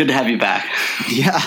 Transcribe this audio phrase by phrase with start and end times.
[0.00, 0.66] Good to have you back.
[1.10, 1.38] Yeah,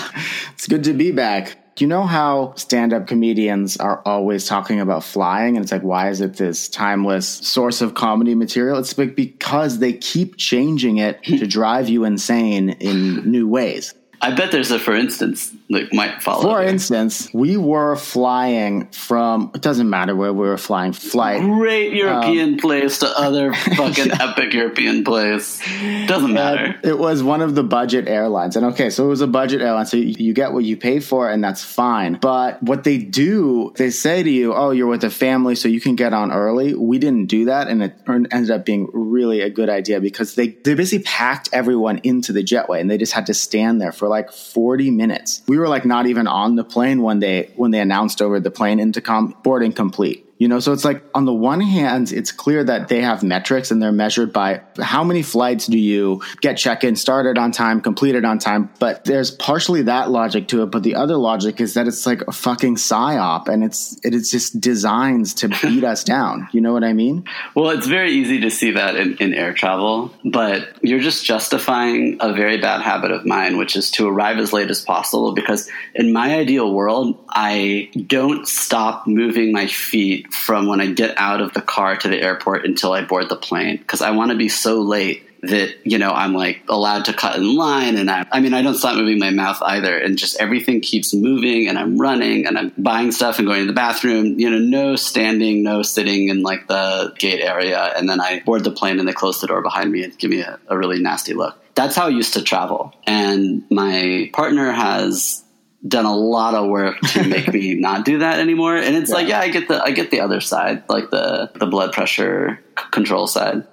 [0.52, 1.56] it's good to be back.
[1.74, 5.56] Do you know how stand up comedians are always talking about flying?
[5.56, 8.78] And it's like, why is it this timeless source of comedy material?
[8.78, 13.92] It's like because they keep changing it to drive you insane in new ways.
[14.20, 16.42] I bet there's a for instance that might follow.
[16.42, 16.68] For here.
[16.68, 21.40] instance, we were flying from, it doesn't matter where we were flying, flight.
[21.40, 25.60] Great European Um, place to other fucking epic European place.
[26.06, 26.78] Doesn't matter.
[26.82, 28.56] It was one of the budget airlines.
[28.56, 29.86] And okay, so it was a budget airline.
[29.86, 32.14] So you, you get what you pay for, and that's fine.
[32.14, 35.80] But what they do, they say to you, oh, you're with a family, so you
[35.80, 36.74] can get on early.
[36.74, 37.68] We didn't do that.
[37.68, 42.00] And it ended up being really a good idea because they, they basically packed everyone
[42.02, 45.42] into the jetway and they just had to stand there for like 40 minutes.
[45.46, 48.50] We were like not even on the plane one day when they announced over the
[48.50, 50.23] plane intercom boarding complete.
[50.38, 53.70] You know, so it's like on the one hand, it's clear that they have metrics
[53.70, 57.80] and they're measured by how many flights do you get check in, started on time,
[57.80, 58.70] completed on time.
[58.80, 60.66] But there's partially that logic to it.
[60.66, 64.30] But the other logic is that it's like a fucking psyop and it's it is
[64.30, 66.48] just designs to beat us down.
[66.52, 67.24] You know what I mean?
[67.54, 72.18] Well, it's very easy to see that in, in air travel, but you're just justifying
[72.20, 75.32] a very bad habit of mine, which is to arrive as late as possible.
[75.32, 81.16] Because in my ideal world, I don't stop moving my feet from when I get
[81.18, 83.76] out of the car to the airport until I board the plane.
[83.76, 87.36] Because I want to be so late that you know I'm like allowed to cut
[87.36, 90.40] in line, and I, I mean I don't stop moving my mouth either, and just
[90.40, 94.38] everything keeps moving, and I'm running, and I'm buying stuff and going to the bathroom.
[94.38, 98.64] You know, no standing, no sitting in like the gate area, and then I board
[98.64, 101.00] the plane and they close the door behind me and give me a, a really
[101.00, 101.60] nasty look.
[101.74, 105.43] That's how I used to travel, and my partner has
[105.86, 108.76] done a lot of work to make me not do that anymore.
[108.76, 111.66] And it's like, yeah, I get the I get the other side, like the the
[111.66, 113.66] blood pressure c- control side.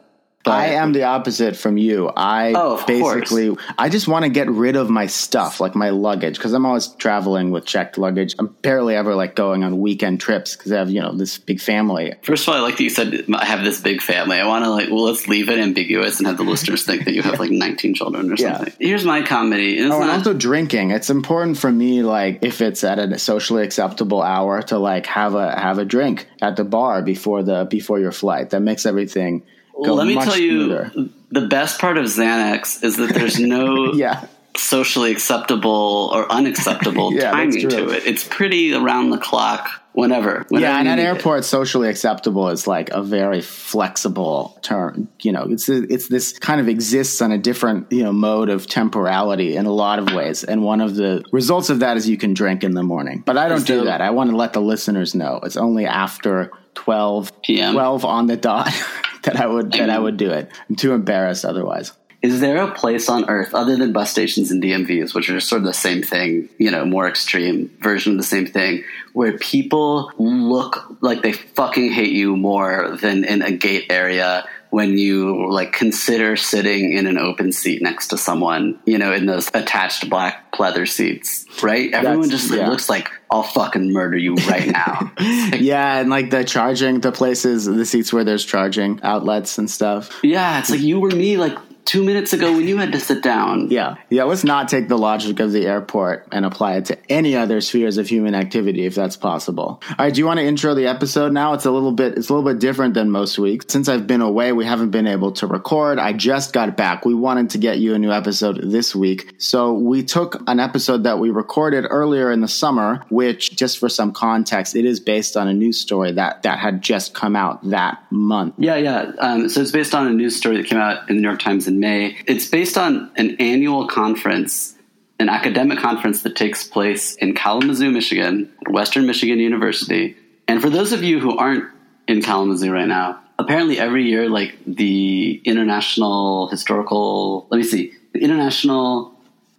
[0.44, 2.12] But I am the opposite from you.
[2.16, 6.36] I Oh, basically, I just want to get rid of my stuff, like my luggage,
[6.38, 8.36] because I'm always traveling with checked luggage.
[8.40, 11.62] I'm barely ever like going on weekend trips because I have, you know, this big
[11.62, 12.14] family.
[12.24, 14.38] First of all, I like that you said I have this big family.
[14.40, 17.14] I want to like, well, let's leave it ambiguous and have the listeners think that
[17.14, 18.58] you have like 19 children or Yeah.
[18.58, 18.74] something.
[18.80, 19.78] Here's my comedy.
[19.80, 20.92] And Oh, and also drinking.
[20.92, 25.36] It's important for me, like if it's at a socially acceptable hour, to like have
[25.36, 28.50] a have a drink at the bar before the before your flight.
[28.52, 29.44] That makes everything
[29.82, 30.92] let me tell you, smoother.
[31.32, 34.26] the best part of Xanax is that there's no Yeah,
[34.56, 38.06] socially acceptable or unacceptable Yeah, timing to it.
[38.06, 40.46] It's pretty around the clock, whenever.
[40.50, 40.78] whenever yeah.
[40.80, 45.08] And at airports, socially acceptable is like a very flexible term.
[45.22, 48.68] You know, it's it's this kind of exists on a different you know mode of
[48.68, 50.44] temporality in a lot of ways.
[50.44, 53.24] And one of the results of that is you can drink in the morning.
[53.26, 54.02] But I don't do that.
[54.02, 57.74] I want to let the listeners know it's only after 12 PM.
[57.74, 58.70] 12 on the dot
[59.24, 60.04] that I would that I Mhm.
[60.04, 60.50] would do it.
[60.70, 61.92] I'm too embarrassed otherwise.
[62.22, 65.62] Is there a place on earth other than bus stations and DMVs, which are sort
[65.62, 68.84] of the same thing, you know, more extreme version of the same thing,
[69.14, 74.98] where people look like they fucking hate you more than in a gate area when
[75.00, 79.50] you like consider sitting in an open seat next to someone, you know, in those
[79.56, 81.92] attached black pleather seats, right?
[81.92, 82.70] Everyone That's- just yeah.
[82.70, 85.12] looks like I'll fucking murder you right now.
[85.58, 90.20] Yeah, and like the charging, the places, the seats where there's charging outlets and stuff.
[90.24, 93.24] yeah, it's like you or me like two minutes ago when you had to sit
[93.24, 93.70] down.
[93.72, 94.24] Yeah, yeah.
[94.24, 97.98] Let's not take the logic of the airport and apply it to any other spheres
[97.98, 99.82] of human activity, if that's possible.
[99.90, 101.54] All right, do you want to intro the episode now?
[101.54, 103.66] It's a little bit, it's a little bit different than most weeks.
[103.70, 106.00] Since I've been away, we haven't been able to record.
[106.00, 107.06] I just got back.
[107.06, 111.04] We wanted to get you a new episode this week, so we took an episode
[111.04, 115.38] that we recorded earlier in the summer, which, just for some context, it is based
[115.38, 118.56] on a news story that that had just come out that month.
[118.58, 119.12] Yeah, yeah.
[119.20, 121.40] Um, so it's based on a news story that came out in the New York
[121.40, 122.18] Times in May.
[122.28, 124.76] It's based on an annual conference,
[125.20, 130.16] an academic conference that takes place in Kalamazoo, Michigan, Western Michigan University.
[130.48, 131.66] And for those of you who aren't
[132.08, 138.20] in Kalamazoo right now, apparently every year, like the International Historical, let me see, the
[138.20, 139.16] International,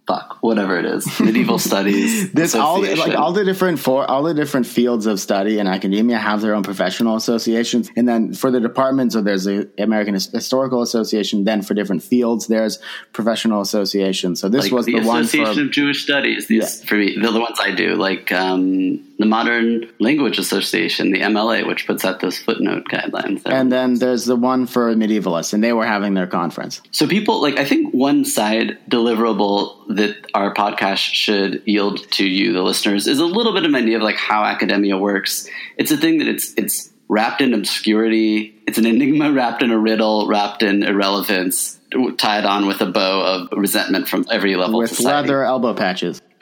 [0.07, 2.31] fuck, whatever it is, Medieval Studies.
[2.31, 5.67] this all the, like all the different for all the different fields of study in
[5.67, 10.13] academia have their own professional associations and then for the departments so there's the american
[10.13, 12.79] historical association then for different fields there's
[13.13, 16.47] professional associations so this like was the, the, one Association for of Jewish Studies.
[16.47, 17.95] These for me, they're the ones I do.
[17.95, 23.41] Like um, the Modern Language Association, the MLA, which puts out those footnote guidelines.
[23.45, 27.41] and then there's the one for medievalists and they were having their conference so people
[27.41, 33.07] like I think one side deliverable that our podcast should yield to you, the listeners,
[33.07, 35.47] is a little bit of an idea of like how academia works.
[35.77, 38.55] It's a thing that it's it's wrapped in obscurity.
[38.65, 41.79] It's an enigma wrapped in a riddle, wrapped in irrelevance,
[42.17, 46.21] tied on with a bow of resentment from every level with leather elbow patches.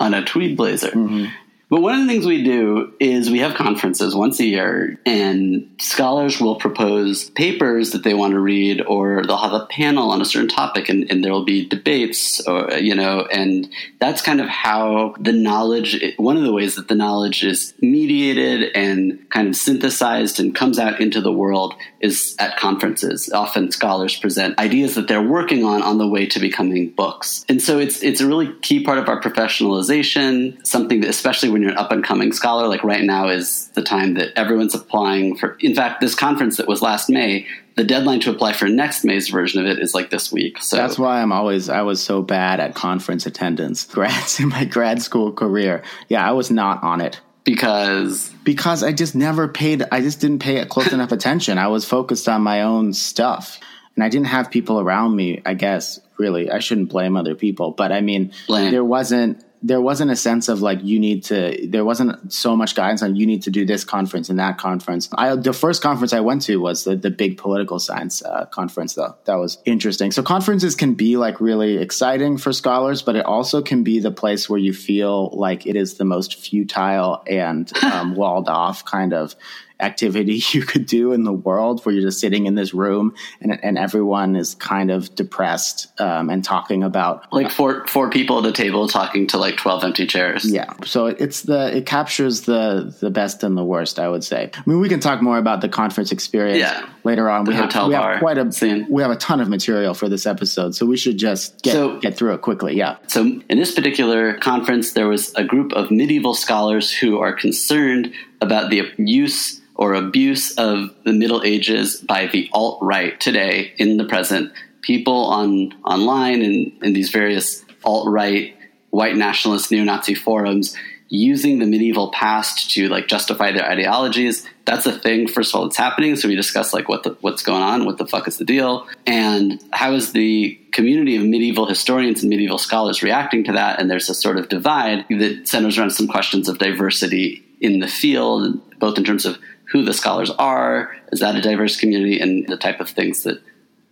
[0.00, 0.90] on a tweed blazer.
[0.90, 1.26] Mm-hmm.
[1.70, 5.70] But one of the things we do is we have conferences once a year, and
[5.78, 10.20] scholars will propose papers that they want to read, or they'll have a panel on
[10.20, 13.70] a certain topic, and, and there will be debates, or, you know, and
[14.00, 18.72] that's kind of how the knowledge, one of the ways that the knowledge is mediated
[18.74, 23.30] and kind of synthesized and comes out into the world is at conferences.
[23.32, 27.44] Often scholars present ideas that they're working on on the way to becoming books.
[27.48, 31.59] And so it's, it's a really key part of our professionalization, something that, especially when
[31.62, 35.36] you're an up and coming scholar, like right now is the time that everyone's applying
[35.36, 35.56] for.
[35.60, 37.46] In fact, this conference that was last May,
[37.76, 40.62] the deadline to apply for next May's version of it is like this week.
[40.62, 43.84] So that's why I'm always I was so bad at conference attendance.
[43.92, 48.92] Grads in my grad school career, yeah, I was not on it because because I
[48.92, 49.84] just never paid.
[49.90, 51.58] I just didn't pay it close enough attention.
[51.58, 53.58] I was focused on my own stuff,
[53.94, 55.42] and I didn't have people around me.
[55.44, 58.70] I guess really, I shouldn't blame other people, but I mean, Blame.
[58.70, 62.74] there wasn't there wasn't a sense of like you need to there wasn't so much
[62.74, 65.08] guidance on you need to do this conference and that conference.
[65.14, 68.94] I the first conference i went to was the, the big political science uh, conference
[68.94, 69.14] though.
[69.24, 70.12] That was interesting.
[70.12, 74.10] So conferences can be like really exciting for scholars but it also can be the
[74.10, 79.12] place where you feel like it is the most futile and um, walled off kind
[79.12, 79.34] of
[79.80, 83.58] activity you could do in the world where you're just sitting in this room and,
[83.64, 88.46] and everyone is kind of depressed um, and talking about like four four people at
[88.46, 90.44] a table talking to like 12 empty chairs.
[90.50, 90.72] Yeah.
[90.84, 94.50] So it's the it captures the the best and the worst i would say.
[94.54, 96.86] I mean we can talk more about the conference experience Yeah.
[97.04, 97.44] later on.
[97.44, 98.86] We The have, hotel we have quite a scene.
[98.90, 101.98] we have a ton of material for this episode so we should just get So-
[102.00, 102.76] get through it quickly.
[102.76, 102.96] Yeah.
[103.06, 108.12] So, in this particular conference, there was a group of medieval scholars who are concerned
[108.40, 113.96] about the use or abuse of the Middle Ages by the alt right today in
[113.96, 114.52] the present.
[114.82, 118.54] People on online and in these various alt right,
[118.90, 120.76] white nationalist, neo Nazi forums
[121.10, 124.46] using the medieval past to like justify their ideologies.
[124.64, 125.26] That's a thing.
[125.26, 126.14] First of all, it's happening.
[126.14, 128.86] So we discuss like what the, what's going on, what the fuck is the deal,
[129.06, 133.80] and how is the community of medieval historians and medieval scholars reacting to that.
[133.80, 137.88] And there's a sort of divide that centers around some questions of diversity in the
[137.88, 142.46] field, both in terms of who the scholars are, is that a diverse community, and
[142.48, 143.40] the type of things that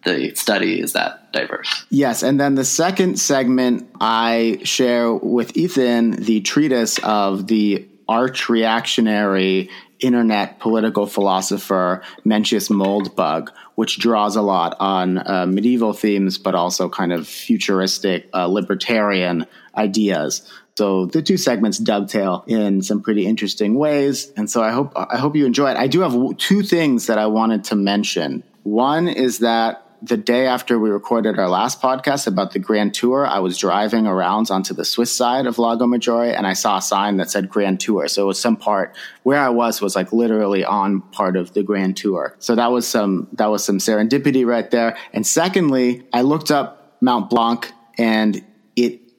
[0.04, 1.86] they study is that diverse.
[1.90, 8.48] Yes, and then the second segment, I share with Ethan the treatise of the arch
[8.48, 9.70] reactionary
[10.00, 16.88] internet political philosopher Mencius Moldbug, which draws a lot on uh, medieval themes, but also
[16.88, 20.50] kind of futuristic uh, libertarian ideas.
[20.78, 25.16] So the two segments dovetail in some pretty interesting ways, and so I hope I
[25.16, 25.76] hope you enjoy it.
[25.76, 28.44] I do have two things that I wanted to mention.
[28.62, 33.26] One is that the day after we recorded our last podcast about the Grand Tour,
[33.26, 36.82] I was driving around onto the Swiss side of Lago Maggiore and I saw a
[36.82, 38.06] sign that said Grand Tour.
[38.06, 41.64] So it was some part where I was was like literally on part of the
[41.64, 42.36] Grand Tour.
[42.38, 44.96] So that was some that was some serendipity right there.
[45.12, 48.44] And secondly, I looked up Mount Blanc and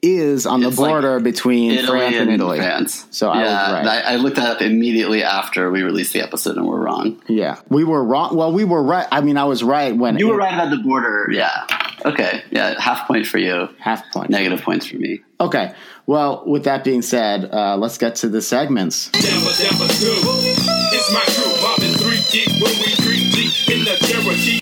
[0.02, 2.58] is on the It's like border between Italy France and, Italy.
[2.58, 3.06] France.
[3.10, 3.86] So I was yeah, right.
[3.86, 7.20] I, I looked that up immediately after we released the episode and we're wrong.
[7.28, 7.60] Yeah.
[7.68, 8.34] We were wrong.
[8.36, 9.06] Well, we were right.
[9.12, 11.28] I mean, I was right when You it- were right about the border.
[11.30, 11.66] Yeah.
[12.04, 12.42] Okay.
[12.50, 12.80] Yeah.
[12.80, 13.68] Half point for you.
[13.78, 14.30] half point.
[14.30, 15.20] Negative points for me.
[15.38, 15.72] Okay.
[16.06, 19.10] Well, with that being said, uh, let's get to the segments.
[19.10, 19.86] Dabba dabba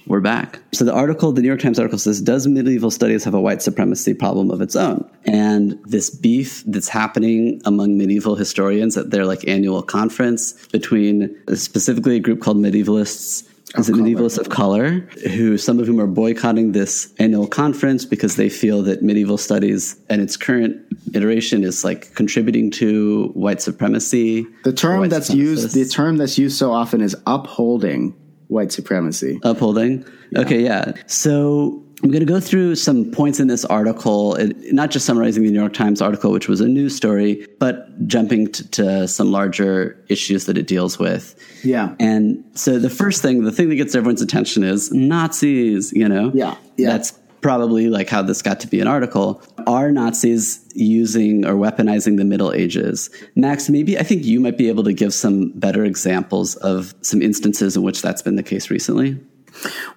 [0.06, 0.60] We're back.
[0.72, 3.62] So the article, the New York Times article says, Does medieval studies have a white
[3.62, 5.08] supremacy problem of its own?
[5.24, 12.16] And this beef that's happening among medieval historians at their like annual conference between specifically
[12.16, 13.46] a group called medievalists.
[13.76, 14.02] Is it color.
[14.02, 14.90] medievalists of color,
[15.30, 19.94] who some of whom are boycotting this annual conference because they feel that medieval studies
[20.08, 20.80] and its current
[21.12, 24.46] iteration is like contributing to white supremacy.
[24.64, 28.14] The term white that's used, the term that's used so often is upholding
[28.48, 29.38] white supremacy.
[29.42, 30.04] upholding.
[30.36, 30.92] Okay, yeah.
[31.06, 35.42] So I'm going to go through some points in this article, it, not just summarizing
[35.42, 39.32] the New York Times article, which was a news story, but jumping to, to some
[39.32, 41.34] larger issues that it deals with.
[41.64, 41.94] Yeah.
[41.98, 46.30] And so the first thing, the thing that gets everyone's attention is Nazis, you know?
[46.34, 46.90] Yeah, yeah.
[46.90, 49.42] That's probably like how this got to be an article.
[49.66, 53.10] Are Nazis using or weaponizing the Middle Ages?
[53.34, 57.22] Max, maybe I think you might be able to give some better examples of some
[57.22, 59.18] instances in which that's been the case recently.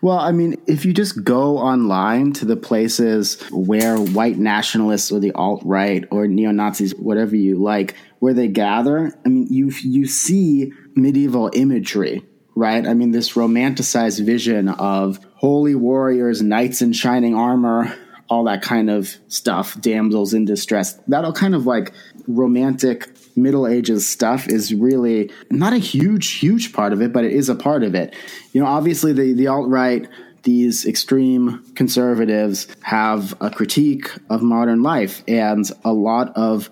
[0.01, 5.19] Well, I mean, if you just go online to the places where white nationalists or
[5.19, 9.71] the alt right or neo Nazis, whatever you like, where they gather, I mean, you
[9.83, 12.24] you see medieval imagery,
[12.55, 12.86] right?
[12.86, 17.91] I mean, this romanticized vision of holy warriors, knights in shining armor,
[18.29, 20.93] all that kind of stuff, damsels in distress.
[21.07, 21.93] That all kind of like
[22.27, 27.31] romantic Middle Ages stuff is really not a huge, huge part of it, but it
[27.31, 28.15] is a part of it.
[28.53, 30.07] You know, obviously the, the alt right,
[30.43, 36.69] these extreme conservatives have a critique of modern life, and a lot of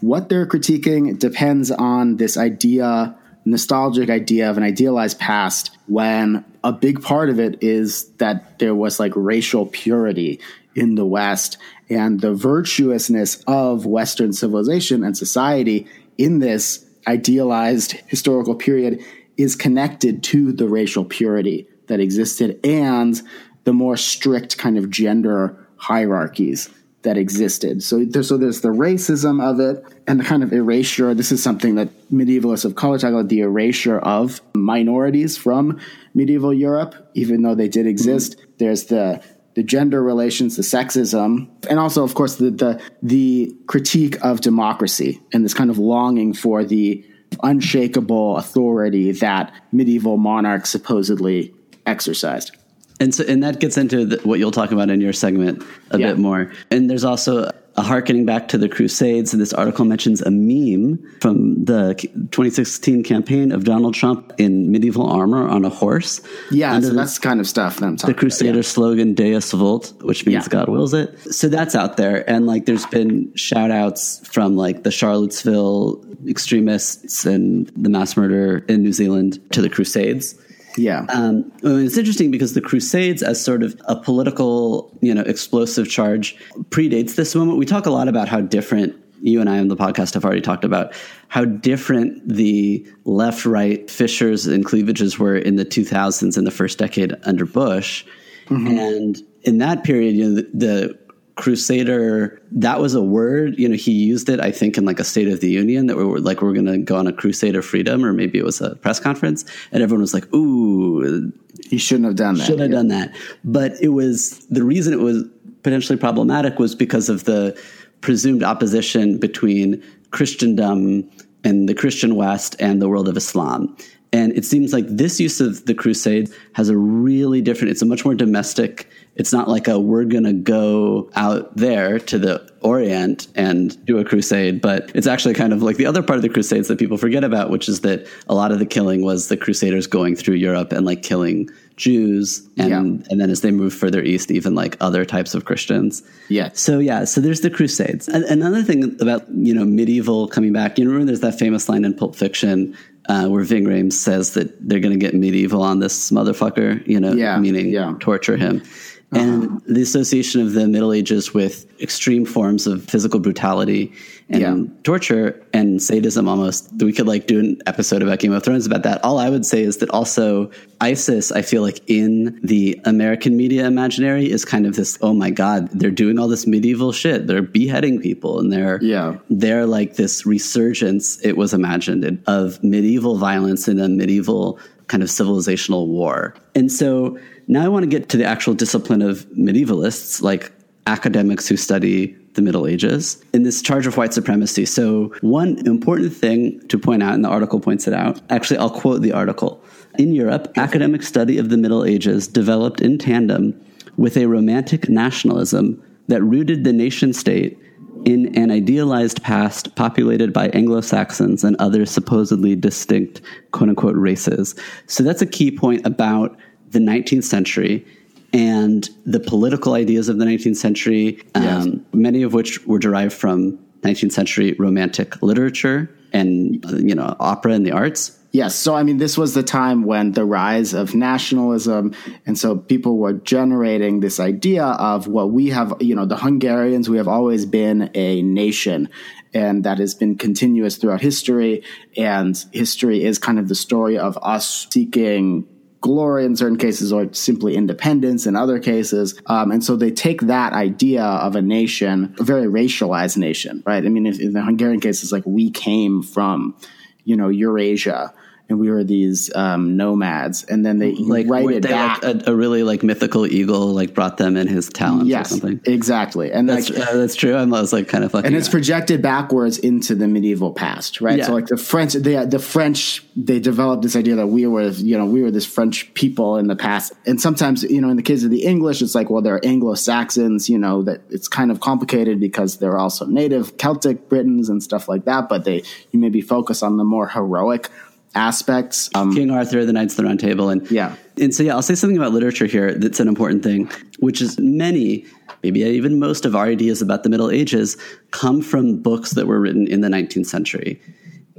[0.00, 6.72] what they're critiquing depends on this idea, nostalgic idea of an idealized past, when a
[6.72, 10.40] big part of it is that there was like racial purity
[10.74, 15.86] in the West and the virtuousness of Western civilization and society
[16.16, 19.02] in this idealized historical period
[19.36, 23.22] is connected to the racial purity that existed and
[23.64, 26.68] the more strict kind of gender hierarchies
[27.02, 27.82] that existed.
[27.82, 31.14] So, there, so there's the racism of it and the kind of erasure.
[31.14, 35.78] This is something that medievalists of color talk about the erasure of minorities from
[36.14, 38.36] medieval Europe, even though they did exist.
[38.36, 38.50] Mm-hmm.
[38.58, 39.22] There's the
[39.54, 45.20] the gender relations, the sexism, and also, of course, the, the the critique of democracy
[45.32, 47.04] and this kind of longing for the
[47.42, 51.54] unshakable authority that medieval monarchs supposedly
[51.86, 52.56] exercised.
[53.00, 55.98] And so, and that gets into the, what you'll talk about in your segment a
[55.98, 56.08] yeah.
[56.08, 56.52] bit more.
[56.70, 59.32] And there's also a harkening back to the Crusades.
[59.32, 65.08] And this article mentions a meme from the 2016 campaign of Donald Trump in medieval
[65.08, 66.20] armor on a horse.
[66.50, 68.62] Yeah, so that's kind of stuff that I'm talking The Crusader about, yeah.
[68.62, 70.48] slogan Deus Vult, which means yeah.
[70.48, 71.16] God wills it.
[71.32, 72.28] So that's out there.
[72.28, 78.64] And like there's been shout outs from like the Charlottesville extremists and the mass murder
[78.68, 80.34] in New Zealand to the Crusades.
[80.78, 81.06] Yeah.
[81.08, 86.36] Um, it's interesting because the Crusades, as sort of a political, you know, explosive charge,
[86.70, 87.58] predates this moment.
[87.58, 90.40] We talk a lot about how different you and I on the podcast have already
[90.40, 90.92] talked about
[91.28, 96.78] how different the left right fissures and cleavages were in the 2000s in the first
[96.78, 98.04] decade under Bush.
[98.46, 98.78] Mm-hmm.
[98.78, 100.98] And in that period, you know, the, the
[101.38, 105.04] crusader that was a word you know he used it i think in like a
[105.04, 107.12] state of the union that we were like we are going to go on a
[107.12, 111.32] crusade of freedom or maybe it was a press conference and everyone was like ooh.
[111.70, 112.76] He shouldn't have done that should have yeah.
[112.76, 113.14] done that.
[113.44, 115.24] But it was the reason it was
[115.62, 117.56] potentially problematic was because of the
[118.00, 121.08] presumed opposition between christendom
[121.44, 123.76] and the christian west and the world of islam.
[124.12, 127.86] And it seems like this use of the crusade has a really different it's a
[127.86, 132.48] much more domestic it's not like a we're going to go out there to the
[132.60, 136.22] Orient and do a crusade, but it's actually kind of like the other part of
[136.22, 139.28] the crusades that people forget about, which is that a lot of the killing was
[139.28, 142.78] the crusaders going through Europe and like killing Jews and yeah.
[142.78, 146.02] and then as they move further east even like other types of Christians.
[146.28, 146.50] Yeah.
[146.52, 148.08] So yeah, so there's the crusades.
[148.08, 151.84] And another thing about, you know, medieval coming back, you know, there's that famous line
[151.84, 152.76] in Pulp Fiction
[153.08, 157.00] uh, where Ving Rhames says that they're going to get medieval on this motherfucker, you
[157.00, 157.94] know, yeah, meaning yeah.
[158.00, 158.62] torture him.
[159.10, 159.22] Uh-huh.
[159.22, 163.92] And the association of the Middle Ages with extreme forms of physical brutality
[164.28, 164.74] and yeah.
[164.82, 166.70] torture and sadism almost.
[166.78, 169.02] We could like do an episode about Game of Thrones about that.
[169.02, 170.50] All I would say is that also
[170.82, 175.30] ISIS, I feel like in the American media imaginary is kind of this, oh my
[175.30, 177.26] God, they're doing all this medieval shit.
[177.26, 179.16] They're beheading people and they're yeah.
[179.30, 185.08] they're like this resurgence, it was imagined, of medieval violence in a medieval kind of
[185.08, 186.34] civilizational war.
[186.54, 187.18] And so
[187.48, 190.52] now I want to get to the actual discipline of medievalists, like
[190.86, 194.64] academics who study the Middle Ages, in this charge of white supremacy.
[194.64, 198.70] So, one important thing to point out, and the article points it out, actually, I'll
[198.70, 199.62] quote the article.
[199.98, 203.58] In Europe, academic study of the Middle Ages developed in tandem
[203.96, 207.58] with a romantic nationalism that rooted the nation state
[208.04, 213.20] in an idealized past populated by Anglo Saxons and other supposedly distinct
[213.52, 214.54] quote unquote races.
[214.86, 216.38] So that's a key point about
[216.70, 217.86] the 19th century
[218.32, 221.68] and the political ideas of the 19th century, um, yes.
[221.92, 227.66] many of which were derived from 19th century romantic literature and you know opera and
[227.66, 228.14] the arts.
[228.30, 231.94] Yes, so I mean, this was the time when the rise of nationalism,
[232.26, 235.74] and so people were generating this idea of what we have.
[235.80, 238.90] You know, the Hungarians, we have always been a nation,
[239.32, 241.64] and that has been continuous throughout history.
[241.96, 245.48] And history is kind of the story of us seeking
[245.80, 249.20] glory in certain cases or simply independence in other cases.
[249.26, 253.84] Um, and so they take that idea of a nation, a very racialized nation, right?
[253.84, 256.56] I mean, in the Hungarian case, it's like we came from,
[257.04, 258.12] you know, Eurasia
[258.48, 262.02] and we were these um, nomads, and then they like write weren't it back.
[262.02, 265.28] like a, a really like mythical eagle like brought them in his talons or yes,
[265.28, 265.60] something.
[265.64, 267.34] exactly, and That's like, uh, that's true.
[267.34, 268.26] I was like kind of fucking.
[268.26, 271.18] and it's projected backwards into the medieval past, right?
[271.18, 271.26] Yeah.
[271.26, 274.96] So like the French, they, the French, they developed this idea that we were, you
[274.96, 278.02] know, we were this French people in the past, and sometimes, you know, in the
[278.02, 281.50] case of the English, it's like, well, they're Anglo Saxons, you know, that it's kind
[281.50, 286.00] of complicated because they're also native Celtic Britons and stuff like that, but they you
[286.00, 287.68] maybe focus on the more heroic
[288.18, 288.90] aspects.
[288.94, 290.94] Um, King Arthur, the Knights of the Round Table, and Yeah.
[291.20, 293.70] and so yeah, I'll say something about literature here that's an important thing,
[294.00, 295.06] which is many,
[295.42, 297.76] maybe even most of our ideas about the Middle Ages
[298.10, 300.80] come from books that were written in the 19th century,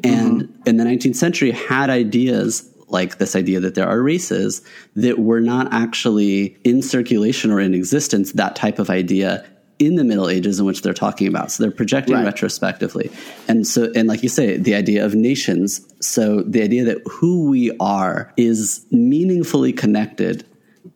[0.04, 4.62] and in the 19th century had ideas like this idea that there are races
[4.96, 8.32] that were not actually in circulation or in existence.
[8.32, 9.46] That type of idea.
[9.80, 12.26] In the Middle Ages, in which they're talking about, so they're projecting Right.
[12.26, 13.10] retrospectively,
[13.48, 15.82] and so, and like you say, the idea of nations.
[16.02, 20.44] So the idea that who we are is meaningfully connected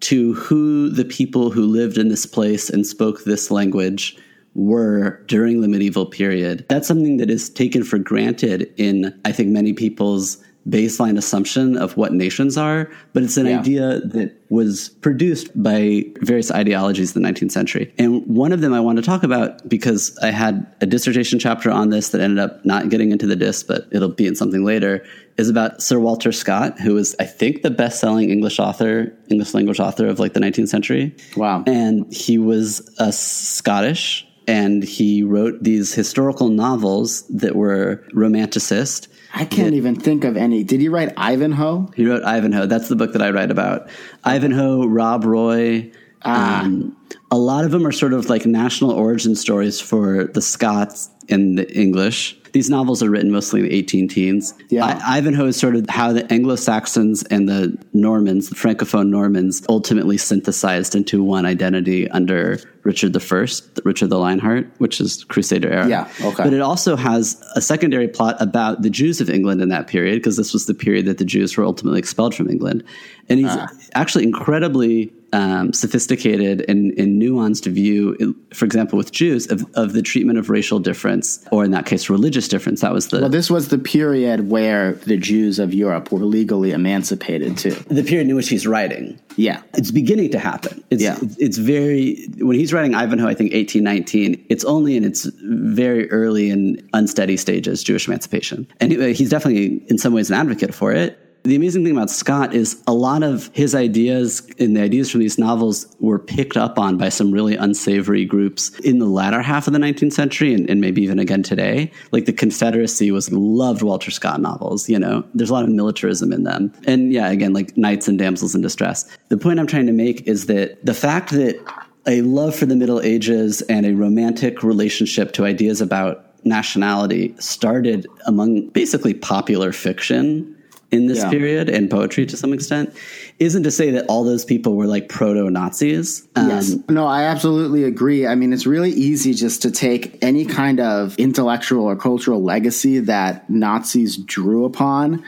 [0.02, 4.18] to who the people who lived in this place and spoke this language
[4.54, 6.66] were during the medieval period.
[6.70, 10.38] That's something that is taken for granted in, I think, many people's
[10.68, 13.60] baseline assumption of what nations are, but it's an Yeah.
[13.60, 17.92] idea that was produced by various ideologies in the 19th century.
[17.98, 21.70] And one of them I want to talk about because I had a dissertation chapter
[21.70, 24.64] on this that ended up not getting into the disc, but it'll be in something
[24.64, 25.04] later,
[25.38, 29.54] is about Sir Walter Scott, who was, I think, the best selling English author, English
[29.54, 31.14] language author of like the 19th century.
[31.36, 31.64] Wow.
[31.68, 39.08] And he was a Scottish and he wrote these historical novels that were romanticist.
[39.34, 40.64] I can't even think of any.
[40.64, 41.90] Did he write Ivanhoe?
[41.96, 42.68] He wrote Ivanhoe.
[42.68, 43.90] That's the book that I write about.
[44.24, 45.92] Ivanhoe, Rob Roy.
[46.22, 46.96] Um,
[47.32, 51.58] a lot of them are sort of like national origin stories for the Scots and
[51.58, 52.38] the English.
[52.54, 54.54] These novels are written mostly in the 18 teens.
[54.70, 54.86] Yeah.
[54.86, 59.64] I, Ivanhoe is sort of how the Anglo Saxons and the Normans, the Francophone Normans,
[59.70, 63.48] ultimately synthesized into one identity under Richard I,
[63.84, 65.88] Richard the Lionheart, which is Crusader era.
[65.88, 66.44] Yeah, okay.
[66.44, 70.16] But it also has a secondary plot about the Jews of England in that period,
[70.16, 72.84] because this was the period that the Jews were ultimately expelled from England.
[73.30, 73.68] And he's Ah.
[73.96, 80.02] actually incredibly um, sophisticated and, and nuanced view, for example, with Jews, of, of the
[80.02, 82.82] treatment of racial difference, or in that case, religious difference.
[82.82, 86.72] That was the Well, this was the period where the Jews of Europe were legally
[86.72, 87.72] emancipated too.
[87.90, 89.20] the period in which he's writing.
[89.36, 89.62] Yeah.
[89.74, 90.84] It's beginning to happen.
[90.92, 91.18] It's, Yeah.
[91.22, 94.46] it's, it's very when he's writing Ivanhoe, I think eighteen nineteen.
[94.50, 99.84] It's only in its very early and unsteady stages, Jewish emancipation, and he- he's definitely
[99.88, 101.18] in some ways an advocate for it.
[101.44, 105.20] The amazing thing about Scott is a lot of his ideas and the ideas from
[105.20, 109.68] these novels were picked up on by some really unsavory groups in the latter half
[109.68, 111.92] of the 19th century and, and maybe even again today.
[112.14, 116.32] Like the Confederacy was loved Walter Scott novels, you know, there's a lot of militarism
[116.32, 116.72] in them.
[116.86, 119.06] And yeah, again, like knights and damsels in distress.
[119.28, 121.62] The point I'm trying to make is that the fact that
[122.08, 128.08] a love for the Middle Ages and a romantic relationship to ideas about nationality started
[128.26, 130.53] among basically popular fiction
[130.94, 131.30] in this Yeah.
[131.30, 132.92] period and poetry to some extent
[133.40, 136.26] isn't to say that all those people were like proto Nazis.
[136.36, 136.76] Um, Yes.
[136.90, 138.26] No, I absolutely agree.
[138.28, 143.00] I mean, it's really easy just to take any kind of intellectual or cultural legacy
[143.00, 145.24] that Nazis drew upon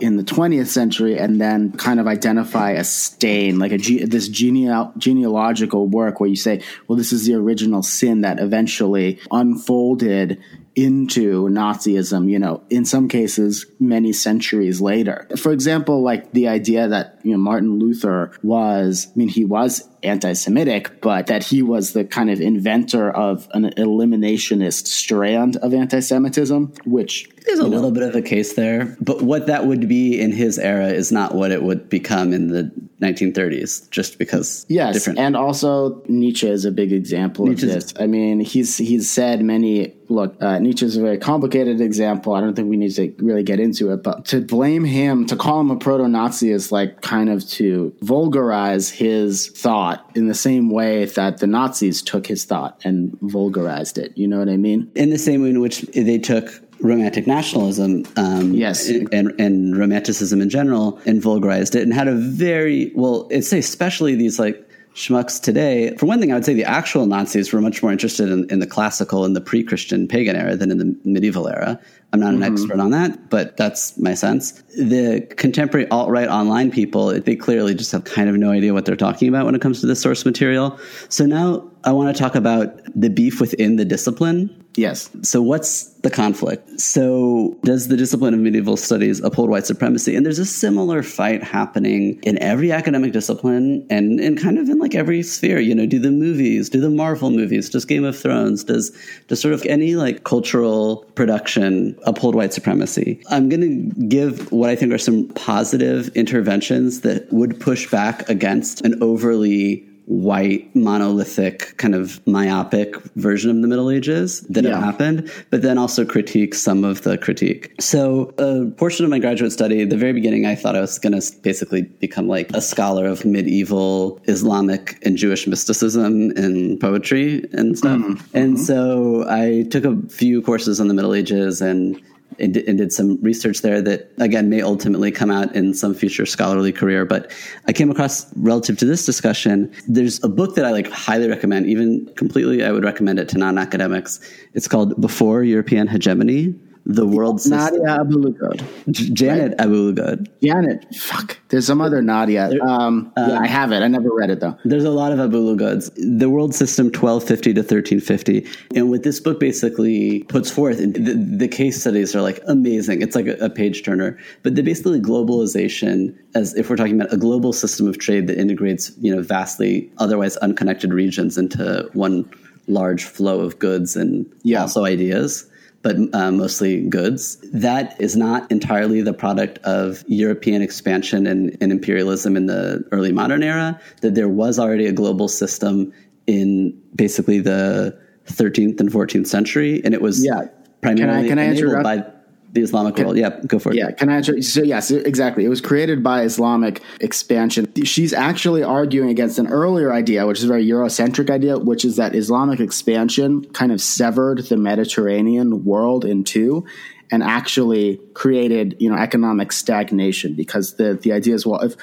[0.00, 4.30] in the 20th century and then kind of identify a stain, like a ge- this
[4.30, 10.38] geneal- genealogical work where you say, well, this is the original sin that eventually unfolded
[10.76, 15.26] into Nazism, you know, in some cases, many centuries later.
[15.36, 19.88] For example, like the idea that, you know, Martin Luther was, I mean, he was
[20.02, 25.74] anti Semitic, but that he was the kind of inventor of an eliminationist strand of
[25.74, 29.88] anti Semitism, which There's a little bit of a case there, but what that would
[29.88, 34.66] be in his era is not what it would become in the 1930s, just because
[34.68, 35.18] Yes, different.
[35.18, 37.94] and also Nietzsche is a big example Nietzsche's- of this.
[37.98, 39.94] I mean, he's he's said many.
[40.10, 42.34] Look, uh, Nietzsche is a very complicated example.
[42.34, 45.36] I don't think we need to really get into it, but to blame him, to
[45.36, 50.70] call him a proto-Nazi, is like kind of to vulgarize his thought in the same
[50.70, 54.12] way that the Nazis took his thought and vulgarized it.
[54.16, 54.90] You know what I mean?
[54.94, 56.50] in the same way in which they took
[56.80, 58.88] romantic nationalism um, Yes.
[58.88, 64.14] and, and romanticism in general and vulgarized it and had a very well i'd especially
[64.14, 67.82] these like schmucks today for one thing i would say the actual nazis were much
[67.82, 71.48] more interested in, in the classical and the pre-christian pagan era than in the medieval
[71.48, 71.78] era.
[72.12, 72.52] I'm not an mm-hmm.
[72.54, 74.62] expert on that but that's my sense.
[74.76, 78.96] The contemporary alt-right online people they clearly just have kind of no idea what they're
[78.96, 80.78] talking about when it comes to the source material.
[81.08, 84.48] So now i want to talk about the beef within the discipline
[84.80, 85.10] Yes.
[85.20, 86.80] So, what's the conflict?
[86.80, 90.16] So, does the discipline of medieval studies uphold white supremacy?
[90.16, 94.78] And there's a similar fight happening in every academic discipline and, and kind of in
[94.78, 95.60] like every sphere.
[95.60, 98.90] You know, do the movies, do the Marvel movies, does Game of Thrones, does,
[99.28, 103.22] does sort of any like cultural production uphold white supremacy?
[103.28, 108.80] I'm to give what I think are some positive interventions that would push back against
[108.80, 114.74] an overly white monolithic kind of myopic version of the middle ages that Yeah.
[114.74, 117.72] have happened but then also critique some of the critique.
[117.78, 121.18] So a portion of my graduate study the very beginning i thought i was going
[121.18, 127.78] to basically become like a scholar of medieval islamic and jewish mysticism and poetry and
[127.78, 128.00] stuff.
[128.00, 128.36] Mm-hmm.
[128.36, 128.64] And mm-hmm.
[128.64, 132.02] so i took a few courses on the middle ages and
[132.40, 136.26] and and did some research there that again may ultimately come out in some future
[136.26, 137.04] scholarly career.
[137.04, 137.30] But
[137.66, 141.66] i came across relative to this discussion there's a book that i like highly recommend
[141.66, 144.20] even completely i would recommend it to non-academics.
[144.54, 146.54] It's called before european hegemony
[146.86, 148.62] the world system Nadia Abu-Lughod.
[148.90, 150.86] J- janet Abu-Lughod Janet.
[150.96, 151.38] Fuck.
[151.48, 152.50] There's some other Nadia.
[152.62, 153.82] Um, yeah, I have it.
[153.82, 154.56] I never read it though.
[154.64, 155.90] There's a lot of Abu-Lughods.
[156.18, 158.46] The world system 1250 to 1350.
[158.74, 163.02] And what this book basically puts forth, the, the case studies are like amazing.
[163.02, 164.18] It's like a, a page turner.
[164.42, 168.38] But the basically globalization, as if we're talking about a global system of trade that
[168.38, 172.28] integrates, you know, vastly otherwise unconnected regions into one
[172.68, 174.62] large flow of goods and Yeah.
[174.62, 175.46] also ideas
[175.82, 177.36] but uh, mostly goods.
[177.52, 183.12] That is not entirely the product of European expansion and, and imperialism in the early
[183.12, 183.80] modern era.
[184.02, 185.92] That there was already a global system
[186.26, 190.42] in basically the 13th and 14th century, and it was Yeah.
[190.82, 191.84] primarily can I enabled interrupt?
[191.84, 192.04] by
[192.52, 193.16] the Islamic world.
[193.16, 193.76] Yeah, go for it.
[193.76, 194.40] Yeah, can I answer?
[194.42, 195.44] So yes, exactly.
[195.44, 197.72] It was created by Islamic expansion.
[197.84, 201.96] She's actually arguing against an earlier idea, which is a very Eurocentric idea, which is
[201.96, 206.64] that Islamic expansion kind of severed the Mediterranean world in two
[207.12, 211.76] and actually created, you know, economic stagnation because the the idea is well if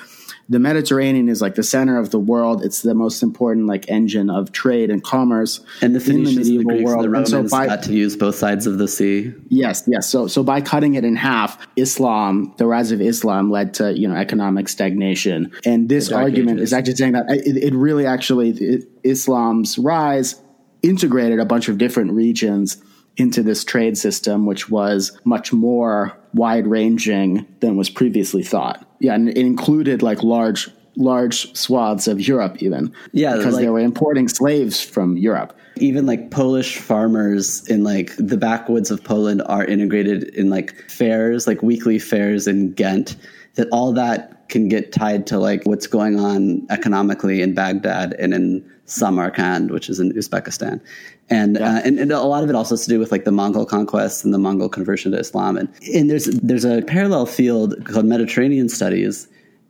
[0.49, 2.63] the Mediterranean is like the center of the world.
[2.63, 6.47] It's the most important like engine of trade and commerce And the in the Phoenicians,
[6.47, 7.05] the, medieval Greeks, world.
[7.05, 9.33] and the And so Romans by- got to use both sides of the sea.
[9.49, 10.07] Yes, yes.
[10.07, 14.07] So, so by cutting it in half, Islam, the rise of Islam, led to you
[14.07, 16.69] know economic stagnation, and this argument Ages.
[16.69, 20.41] is actually saying that it, it really actually it, Islam's rise
[20.83, 22.77] integrated a bunch of different regions
[23.17, 28.86] into this trade system, which was much more wide ranging than was previously thought.
[28.99, 33.69] Yeah, and it included like large large swaths of Europe, even Yeah, because like- they
[33.69, 35.53] were importing slaves from Europe.
[35.80, 41.45] even like Polish farmers in like the backwoods of Poland are integrated in like fairs,
[41.45, 43.15] like weekly fairs in Ghent,
[43.56, 48.34] that all that can get tied to like what's going on economically in Baghdad and
[48.34, 50.82] in Samarkand, which is in Uzbekistan.
[51.30, 53.32] And, uh, and and a lot of it also has to do with like the
[53.32, 55.58] Mongol conquest and the Mongol conversion to Islam.
[55.58, 59.28] And, and there's there's a parallel field called Mediterranean studies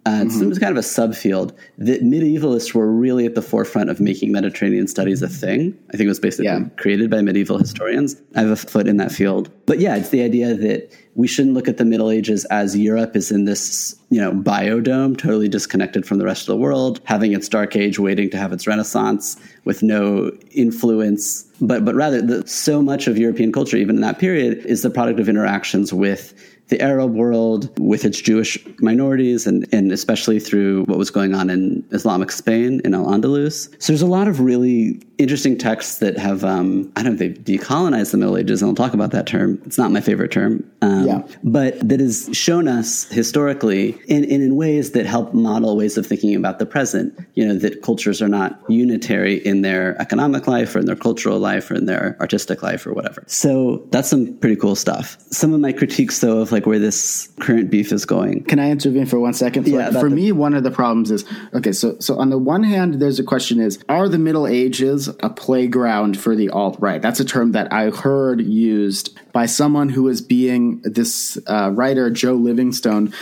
[0.08, 4.00] uh, it's, it's kind of a subfield that medievalists were really at the forefront of
[4.00, 5.78] making Mediterranean studies a thing.
[5.90, 6.62] I think it was basically Yeah.
[6.78, 8.16] created by medieval historians.
[8.36, 9.50] I have a foot in that field.
[9.66, 13.16] But yeah, it's the idea that we shouldn't look at the Middle Ages as Europe
[13.16, 17.34] is in this, you know, biodome, totally disconnected from the rest of the world, having
[17.34, 21.44] its dark age waiting to have its renaissance with no influence.
[21.60, 24.90] But but rather, the, so much of European culture, even in that period, is the
[24.92, 26.34] product of interactions with
[26.70, 31.50] the Arab world with its Jewish minorities and, and especially through what was going on
[31.50, 33.70] in Islamic Spain in Al Andalus.
[33.82, 37.36] So there's a lot of really interesting texts that have, um, I don't know if
[37.44, 39.60] they've decolonized the Middle Ages, and I'll talk about that term.
[39.66, 40.70] It's not my favorite term.
[40.82, 41.22] Um, Yeah.
[41.44, 46.06] But that has shown us historically and, and in ways that help model ways of
[46.06, 50.76] thinking about the present, you know, that cultures are not unitary in their economic life
[50.76, 53.24] or in their cultural life or in their artistic life or whatever.
[53.28, 55.18] So that's some pretty cool stuff.
[55.32, 58.44] Some of my critiques, though, of like where this current beef is going.
[58.44, 59.66] Can I intervene for one second?
[59.66, 61.72] So, Yeah, for the- me, one of the problems is okay.
[61.72, 65.30] So, so on the one hand, there's a question: is are the Middle Ages a
[65.30, 67.02] playground for the alt right?
[67.02, 72.10] That's a term that I heard used by someone who was being this uh, writer,
[72.10, 73.14] Jo Livingstone.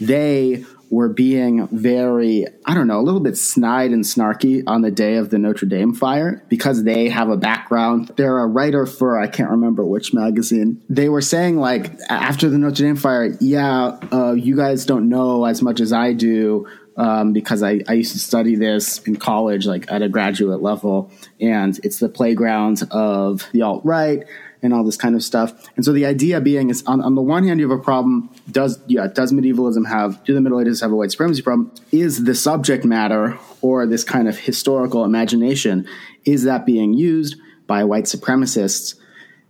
[0.00, 4.90] They were being very, I don't know, a little bit snide and snarky on the
[4.90, 8.12] day of the Notre Dame fire because they have a background.
[8.16, 10.82] They're a writer for, I can't remember which magazine.
[10.90, 15.46] They were saying, like, after the Notre Dame fire, yeah, uh, you guys don't know
[15.46, 16.68] as much as I do.
[16.94, 21.10] Um, because I, I used to study this in college, like at a graduate level,
[21.40, 24.24] and it's the playground of the alt right
[24.62, 25.52] and all this kind of stuff.
[25.74, 28.28] And so the idea being is on, on the one hand, you have a problem.
[28.50, 31.72] Does yeah, does medievalism have do the Middle Ages have a white supremacy problem?
[31.92, 35.88] Is the subject matter or this kind of historical imagination
[36.24, 38.96] is that being used by white supremacists?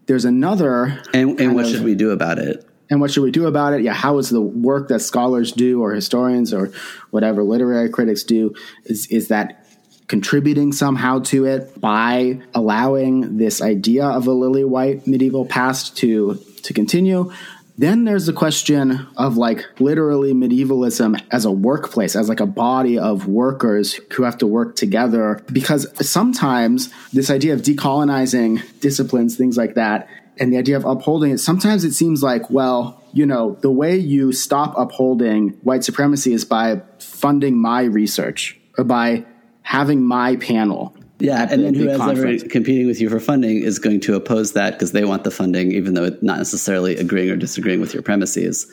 [0.06, 2.64] there's another And, and what of- should we do about it?
[2.92, 3.80] And what should we do about it?
[3.80, 6.70] Yeah, how is the work that scholars do or historians or
[7.08, 9.66] whatever literary critics do is is that
[10.08, 16.34] contributing somehow to it by allowing this idea of a lily white medieval past to
[16.64, 17.32] to continue?
[17.78, 22.98] Then there's the question of like literally medievalism as a workplace, as like a body
[22.98, 25.42] of workers who have to work together.
[25.50, 30.08] Because sometimes this idea of decolonizing disciplines, things like that,
[30.42, 33.96] and the idea of upholding it, sometimes it seems like, well, you know, the way
[33.96, 39.24] you stop upholding white supremacy is by funding my research or by
[39.62, 40.96] having my panel.
[41.20, 44.54] Yeah, and the then whoever's ever competing with you for funding is going to oppose
[44.54, 47.94] that because they want the funding, even though it's not necessarily agreeing or disagreeing with
[47.94, 48.66] your premises.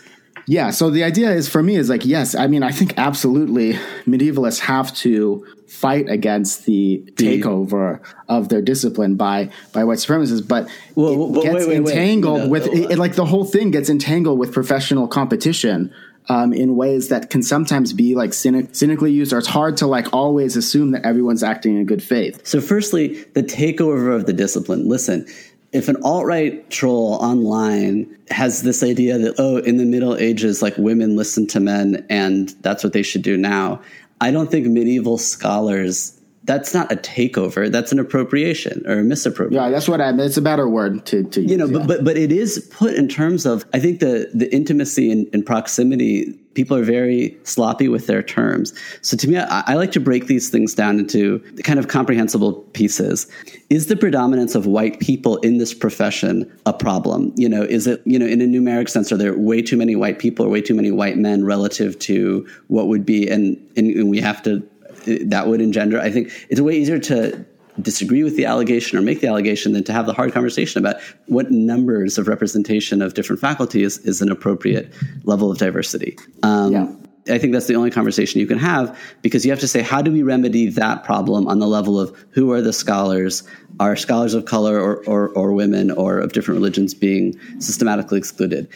[0.48, 0.72] Yeah.
[0.72, 3.74] So the idea is for me is like, yes, I mean, I think absolutely
[4.06, 10.68] medievalists have to fight against the takeover of their discipline by by white supremacists, but
[10.96, 11.78] Well, it well, gets wait, wait.
[11.94, 15.94] entangled No, with it, it- like the whole thing gets entangled with professional competition.
[16.32, 19.88] Um, in ways that can sometimes be like cynic- cynically used, or it's hard to
[19.88, 22.46] like always assume that everyone's acting in good faith.
[22.46, 24.88] So, firstly, the takeover of the discipline.
[24.88, 25.26] Listen,
[25.72, 30.62] if an alt right troll online has this idea that, oh, in the Middle Ages,
[30.62, 33.82] like women listened to men and that's what they should do now,
[34.22, 36.16] I don't think medieval scholars.
[36.44, 37.72] That's not a takeover.
[37.72, 39.64] That's an appropriation or a misappropriation.
[39.64, 40.10] Yeah, that's what I.
[40.18, 41.52] It's a better word to to use.
[41.52, 41.78] you know yeah.
[41.78, 45.28] but, but but it is put in terms of i think the the intimacy and,
[45.32, 48.74] and proximity people are very sloppy with their terms.
[49.02, 52.52] So to me I, I like to break these things down into kind of comprehensible
[52.74, 53.28] pieces.
[53.70, 57.32] Is the predominance of white people in this profession a problem?
[57.38, 59.96] You know is it you know in a numeric sense are there way too many
[59.96, 64.10] white people or way too many white men relative to what would be and and
[64.10, 64.62] we have to
[65.06, 67.46] that would engender i think it's way easier to
[67.82, 71.02] disagree with the allegation or make the allegation than to have the hard conversation about
[71.28, 76.18] what numbers of representation of different faculty is, is an appropriate level of diversity.
[76.44, 76.92] Um, Yeah.
[77.28, 80.02] I think that's the only conversation you can have because you have to say, how
[80.02, 83.44] do we remedy that problem on the level of who are the scholars?
[83.80, 88.68] Are scholars of color or, or, or women or of different religions being systematically excluded?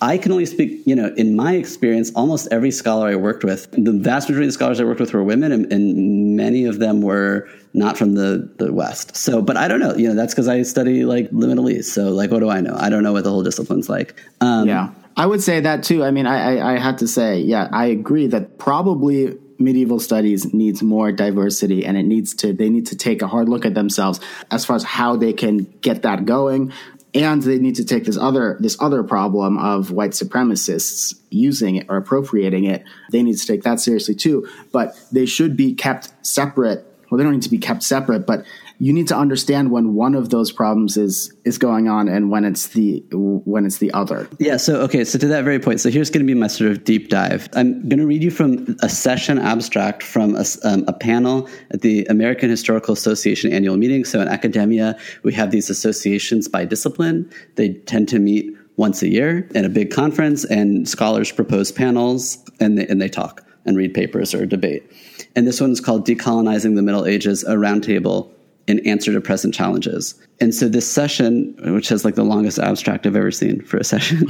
[0.00, 3.70] I can only speak, you know, in my experience, almost every scholar I worked with,
[3.72, 6.78] the vast majority of the scholars I worked with were women, and, and many of
[6.78, 9.16] them were not from the, the West.
[9.16, 11.92] So, but I don't know, you know, that's because I study like the Middle East.
[11.94, 12.76] So, like, what do I know?
[12.78, 14.14] I don't know what the whole discipline's like.
[14.40, 16.04] Um, Yeah, I would say that too.
[16.04, 20.54] I mean, I, I, I had to say, yeah, I agree that probably medieval studies
[20.54, 23.74] needs more diversity and it needs to they need to take a hard look at
[23.74, 24.20] themselves
[24.52, 26.72] as far as how they can get that going
[27.14, 31.86] and they need to take this other this other problem of white supremacists using it
[31.88, 32.84] or appropriating it.
[33.10, 34.48] They need to take that seriously too.
[34.72, 36.84] But they should be kept separate.
[37.10, 38.44] Well they don't need to be kept separate but
[38.80, 42.44] you need to understand when one of those problems is is going on and when
[42.44, 44.56] it's the when it's the other Yeah.
[44.56, 45.04] So, okay.
[45.04, 47.48] So, to that very point, so here's going to be my sort of deep dive.
[47.54, 51.80] I'm going to read you from a session abstract from a, um, a panel at
[51.80, 54.04] the American Historical Association annual meeting.
[54.04, 57.30] So, in academia, we have these associations by discipline.
[57.56, 62.38] They tend to meet once a year in a big conference, and scholars propose panels
[62.60, 64.90] and they, and they talk and read papers or debate.
[65.34, 68.32] And this one's called Decolonizing the Middle Ages, a roundtable
[68.68, 70.14] in answer to present challenges.
[70.40, 73.82] And so this session, which has like the longest abstract I've ever seen for a
[73.82, 74.26] session,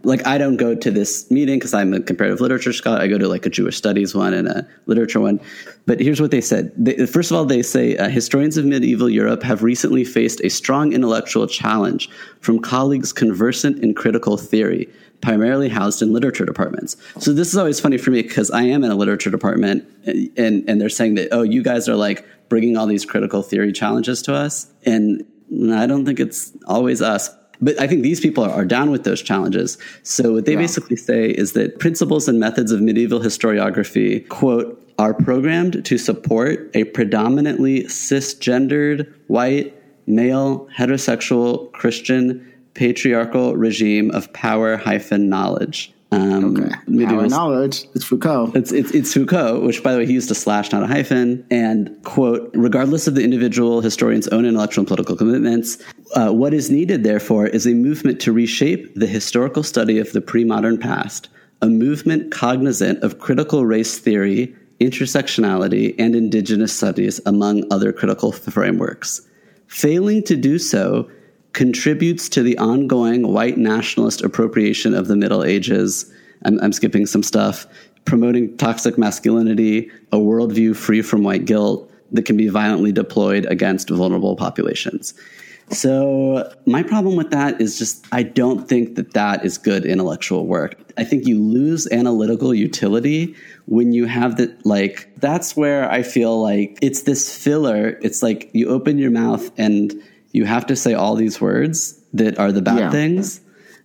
[0.04, 3.00] like I don't go to this meeting because I'm a comparative literature scholar.
[3.00, 5.40] I go to like a Jewish studies one and a literature one.
[5.86, 6.70] But here's what they said.
[6.76, 10.50] They, first of all, they say uh, historians of medieval Europe have recently faced a
[10.50, 14.88] strong intellectual challenge from colleagues conversant in critical theory
[15.20, 16.96] primarily housed in literature departments.
[17.18, 20.68] So this is always funny for me because I am in a literature department and,
[20.68, 24.22] and they're saying that, oh, you guys are like bringing all these critical theory challenges
[24.22, 24.66] to us.
[24.86, 25.24] And
[25.72, 27.30] I don't think it's always us.
[27.60, 29.78] But I think these people are, are down with those challenges.
[30.04, 35.14] So what they basically say is that principles and methods of medieval historiography, quote, are
[35.14, 39.74] programmed to support a predominantly cisgendered, white,
[40.06, 45.92] male, heterosexual, Christian, patriarchal regime of power hyphen knowledge.
[46.10, 46.74] Um, Okay.
[46.86, 47.84] knowledge.
[47.94, 48.52] It's Foucault.
[48.54, 51.44] it's, it's, it's Foucault, which, by the way, he used a slash, not a hyphen.
[51.50, 55.76] And, quote, regardless of the individual historian's own intellectual and political commitments,
[56.14, 60.22] uh, what is needed, therefore, is a movement to reshape the historical study of the
[60.22, 61.28] pre modern past,
[61.60, 69.20] a movement cognizant of critical race theory, intersectionality, and indigenous studies, among other critical frameworks.
[69.66, 71.10] Failing to do so
[71.52, 76.12] contributes to the ongoing white nationalist appropriation of the Middle Ages.
[76.44, 77.66] I'm, I'm skipping some stuff.
[78.04, 83.90] Promoting toxic masculinity, a worldview free from white guilt, that can be violently deployed against
[83.90, 85.14] vulnerable populations.
[85.70, 90.46] So, my problem with that is just I don't think that that is good intellectual
[90.46, 90.76] work.
[90.96, 93.34] I think you lose analytical utility
[93.66, 97.98] when you have that, like, that's where I feel like it's this filler.
[98.00, 102.38] It's like you open your mouth and you have to say all these words that
[102.38, 102.90] are the bad Yeah.
[102.90, 103.40] things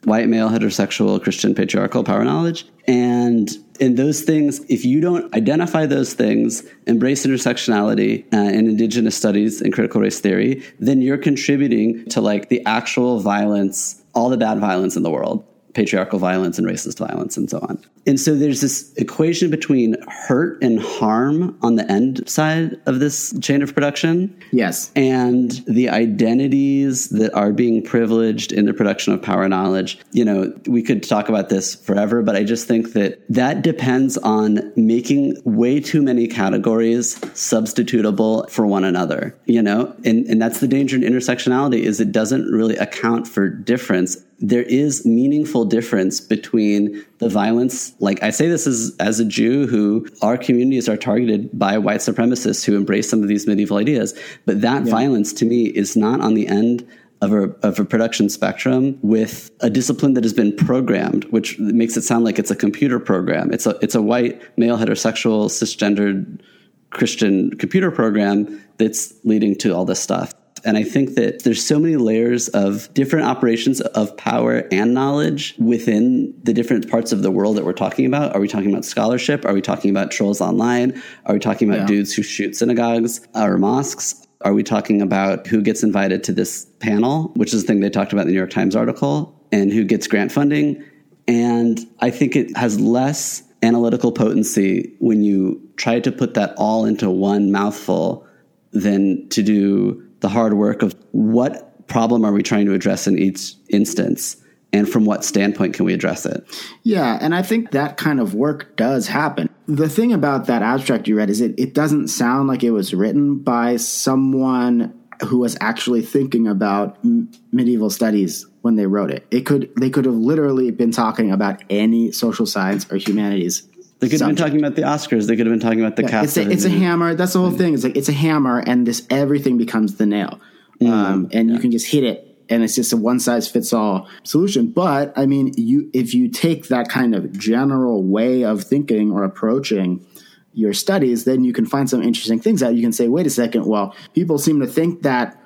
[0.06, 5.86] white male heterosexual christian patriarchal power knowledge and in those things if you don't identify
[5.86, 12.04] those things embrace intersectionality uh, and indigenous studies and critical race theory then you're contributing
[12.10, 16.68] to like the actual violence all the bad violence in the world patriarchal violence and
[16.68, 21.76] racist violence and so on and so there's this equation between hurt and harm on
[21.76, 24.92] the end side of this chain of production Yes.
[24.96, 30.00] and the identities that are being privileged in the production of power knowledge.
[30.12, 34.18] You know, we could talk about this forever, but I just think that that depends
[34.18, 37.16] on making way too many categories
[37.64, 39.96] substitutable for one another, you know?
[40.06, 44.18] And, and that's the danger in intersectionality is it doesn't really account for difference.
[44.46, 47.94] There is meaningful difference between the violence.
[48.02, 52.02] Like I say this as, as a Jew who our communities are targeted by white
[52.02, 54.14] supremacists who embrace some of these medieval ideas.
[54.46, 56.86] But that violence to me is not on the end
[57.22, 61.96] of a, of a production spectrum with a discipline that has been programmed, which makes
[61.96, 63.50] it sound like it's a computer program.
[63.54, 66.42] It's a, it's a white, male, heterosexual, cisgendered
[66.90, 70.34] Christian computer program that's leading to all this stuff.
[70.66, 75.56] And I think that there's so many layers of different operations of power and knowledge
[75.58, 78.34] within the different parts of the world that we're talking about.
[78.34, 79.46] Are we talking about scholarship?
[79.46, 81.02] Are we talking about trolls online?
[81.26, 81.88] Are we talking about Yeah.
[81.88, 84.26] dudes who shoot synagogues or mosques?
[84.42, 87.90] Are we talking about who gets invited to this panel, which is the thing they
[87.90, 90.84] talked about in the New York Times article, and who gets grant funding?
[91.28, 96.86] And I think it has less analytical potency when you try to put that all
[96.86, 98.28] into one mouthful
[98.72, 103.20] than to do the hard work of what problem are we trying to address in
[103.20, 104.38] each instance
[104.72, 106.44] and from what standpoint can we address it
[106.84, 109.50] Yeah, and I think that kind of work does happen.
[109.68, 112.94] The thing about that abstract you read is it, it doesn't sound like it was
[112.94, 119.28] written by someone who was actually thinking about m- medieval studies when they wrote it.
[119.30, 123.68] It could they could have literally been talking about any social science or humanities.
[124.04, 126.04] They could have been talking about the oscars they could have been talking about the
[126.04, 127.16] Yeah, cast it's a, it's a hammer.
[127.16, 127.74] That's the whole thing.
[127.74, 130.40] It's like it's a hammer, and this everything becomes the nail,
[130.82, 134.08] um, and you can just hit it, and it's just a one size fits all
[134.24, 134.68] solution.
[134.68, 139.24] But I mean, you if you take that kind of general way of thinking or
[139.24, 140.06] approaching
[140.54, 142.76] your studies, then you can find some interesting things out.
[142.76, 145.40] You can say, wait a second, well, people seem to think that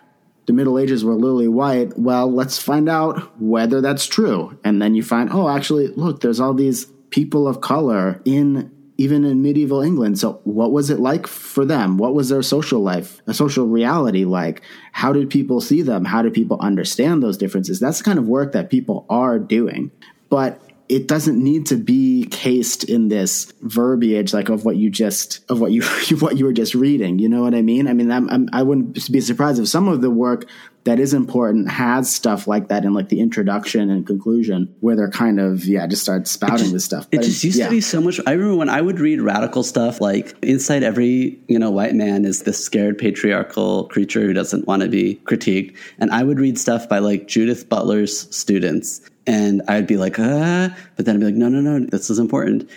[0.47, 1.97] the Middle Ages were lily white.
[1.97, 4.57] Well, let's find out whether that's true.
[4.63, 9.23] And then you find, oh, actually, look, there's all these people of color in even
[9.23, 10.17] in medieval England.
[10.17, 11.97] So, what was it like for them?
[11.97, 14.61] What was their social life, a social reality like?
[14.91, 16.05] How did people see them?
[16.05, 17.79] How did people understand those differences?
[17.79, 19.91] That's the kind of work that people are doing.
[20.29, 20.59] But
[20.89, 25.60] it doesn't need to be cased in this verbiage like of what you just of
[25.60, 25.84] what you
[26.19, 28.63] what you were just reading you know what i mean i mean I'm, I'm, i
[28.63, 30.45] wouldn't be surprised if some of the work
[30.88, 35.10] that is important has stuff like that in like the introduction and conclusion where they're
[35.10, 37.65] kind of yeah just start spouting this stuff It just used yeah.
[37.65, 38.21] to be so much.
[38.26, 42.23] I remember when I would read radical stuff, like inside every you know white man
[42.23, 46.58] is this scared patriarchal creature who doesn't want to be critiqued, and I would read
[46.58, 51.25] stuff by like Judith Butler's students, and I'd be like, ah, but then I'd be
[51.25, 52.69] like, no, no, no, this is important.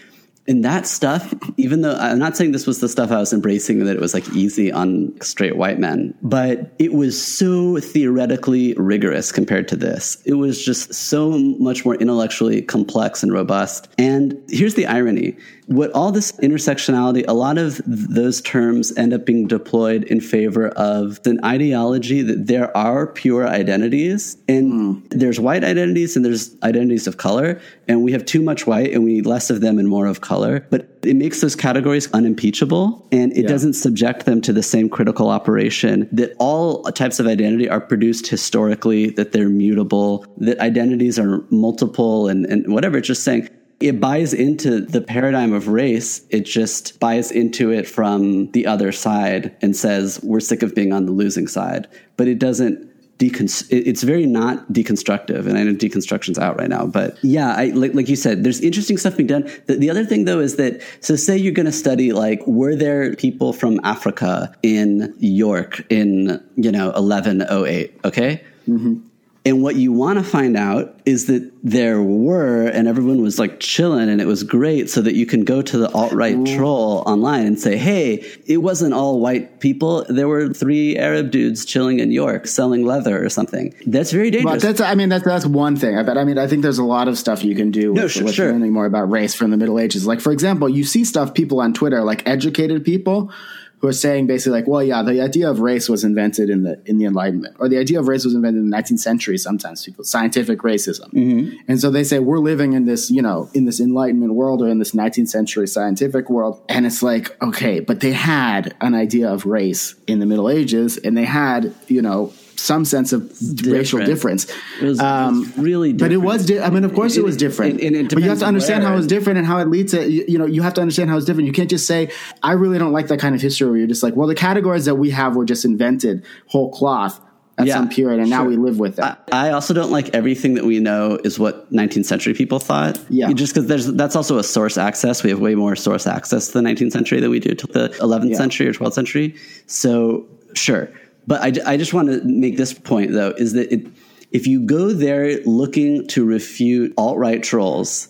[0.48, 3.84] And that stuff, even though I'm not saying this was the stuff I was embracing,
[3.84, 9.30] that it was like easy on straight white men, but it was so theoretically rigorous
[9.30, 10.20] compared to this.
[10.24, 13.88] It was just so much more intellectually complex and robust.
[13.96, 15.36] And here's the irony
[15.70, 20.70] what all this intersectionality, a lot of those terms end up being deployed in favor
[20.70, 25.06] of an ideology that there are pure identities and hmm.
[25.10, 27.60] there's white identities and there's identities of color.
[27.86, 30.20] And we have too much white and we need less of them and more of
[30.20, 30.66] color.
[30.70, 35.30] But it makes those categories unimpeachable and it doesn't subject them to the same critical
[35.30, 41.44] operation that all types of identity are produced historically, that they're mutable, that identities are
[41.50, 42.98] multiple and, and whatever.
[42.98, 43.48] It's just saying
[43.80, 46.22] it buys into the paradigm of race.
[46.28, 50.92] It just buys into it from the other side and says, we're sick of being
[50.92, 51.88] on the losing side.
[52.16, 52.90] But it doesn't
[53.22, 55.46] it's very not deconstructive.
[55.46, 56.86] And I know deconstruction's out right now.
[56.86, 59.50] But yeah, I, like, like you said, there's interesting stuff being done.
[59.66, 62.74] The, the other thing, though, is that, so say you're going to study, like, were
[62.74, 68.42] there people from Africa in York in, you know, 1108, okay?
[68.66, 69.06] Mm-hmm.
[69.42, 73.58] And what you want to find out is that there were, and everyone was like
[73.58, 77.02] chilling and it was great so that you can go to the alt right troll
[77.06, 78.16] online and say, hey,
[78.46, 80.04] it wasn't all white people.
[80.10, 83.74] There were three Arab dudes chilling in York selling leather or something.
[83.86, 84.56] That's very dangerous.
[84.56, 85.96] But that's, I mean, that's, that's one thing.
[85.96, 88.02] I bet, I mean, I think there's a lot of stuff you can do No,
[88.02, 88.52] with, sure, with sure.
[88.52, 90.06] learning more about race from the Middle Ages.
[90.06, 93.32] Like, for example, you see stuff people on Twitter, like educated people,
[93.80, 96.80] who are saying basically like, well, yeah, the idea of race was invented in the
[96.84, 99.38] in the Enlightenment, or the idea of race was invented in the 19th century.
[99.38, 101.56] Sometimes people scientific racism, Mm-hmm.
[101.68, 104.68] and so they say we're living in this, you know, in this Enlightenment world or
[104.68, 109.30] in this 19th century scientific world, and it's like, okay, but they had an idea
[109.32, 112.32] of race in the Middle Ages, and they had, you know.
[112.60, 113.20] Some sense of
[113.66, 114.46] racial difference,
[114.80, 116.44] It was- um, it was really but it was.
[116.46, 117.80] Di- I mean, of course, it, It- was different.
[117.80, 118.98] it- but you have to understand how where.
[118.98, 120.10] it's different and how it leads to.
[120.10, 121.46] You, you know, you have to understand how it's different.
[121.46, 122.10] You can't just say,
[122.42, 124.84] "I really don't like that kind of history." Where you're just like, "Well, the categories
[124.84, 127.18] that we have were just invented whole cloth
[127.58, 130.10] at Yeah, some period, and now we live with it." I, I also don't like
[130.14, 132.98] everything that we know is what 19th century people thought.
[133.08, 133.32] Yeah.
[133.32, 135.22] Just because there's that's also a source access.
[135.22, 137.88] We have way more source access to the 19th century than we do to the
[138.00, 138.36] 11th Yeah.
[138.36, 139.34] century or 12th century.
[139.66, 140.90] So sure,
[141.30, 143.86] but I, I just want to make this point though is that it,
[144.32, 148.08] if you go there looking to refute alt right trolls,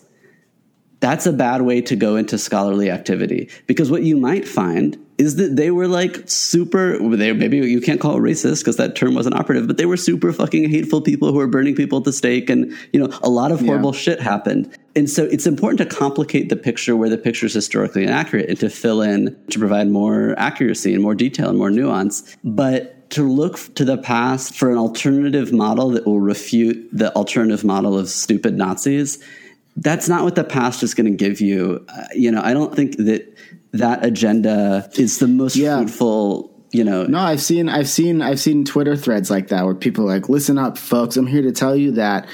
[1.00, 3.50] that's a bad way to go into scholarly activity.
[3.66, 8.00] Because what you might find is that they were like super they maybe you can't
[8.00, 11.30] call it racist because that term wasn't operative but they were super fucking hateful people
[11.30, 14.18] who were burning people at the stake and you know a lot of horrible shit
[14.18, 14.74] happened.
[14.96, 18.58] And so it's important to complicate the picture where the picture is historically inaccurate and
[18.60, 22.34] to fill in to provide more accuracy and more detail and more nuance.
[22.42, 27.64] But to look to the past for an alternative model that will refute the alternative
[27.64, 29.18] model of stupid Nazis
[29.76, 31.84] that's not what the past is going to give you.
[31.88, 33.32] Uh, you know, I don't think that
[33.72, 35.76] that agenda is the most Yeah.
[35.78, 36.50] fruitful.
[36.72, 40.04] You know, No, I've seen, I've seen, I've seen Twitter threads like that where people
[40.04, 41.16] are like, "Listen up, folks!
[41.16, 42.26] I'm here to tell you that."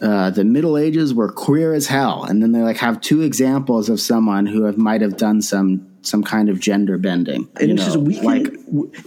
[0.00, 3.88] Uh, the Middle Ages were queer as hell, and then they like have two examples
[3.90, 7.48] of someone who have might have done some some kind of gender bending.
[7.60, 8.48] and it's just we can, like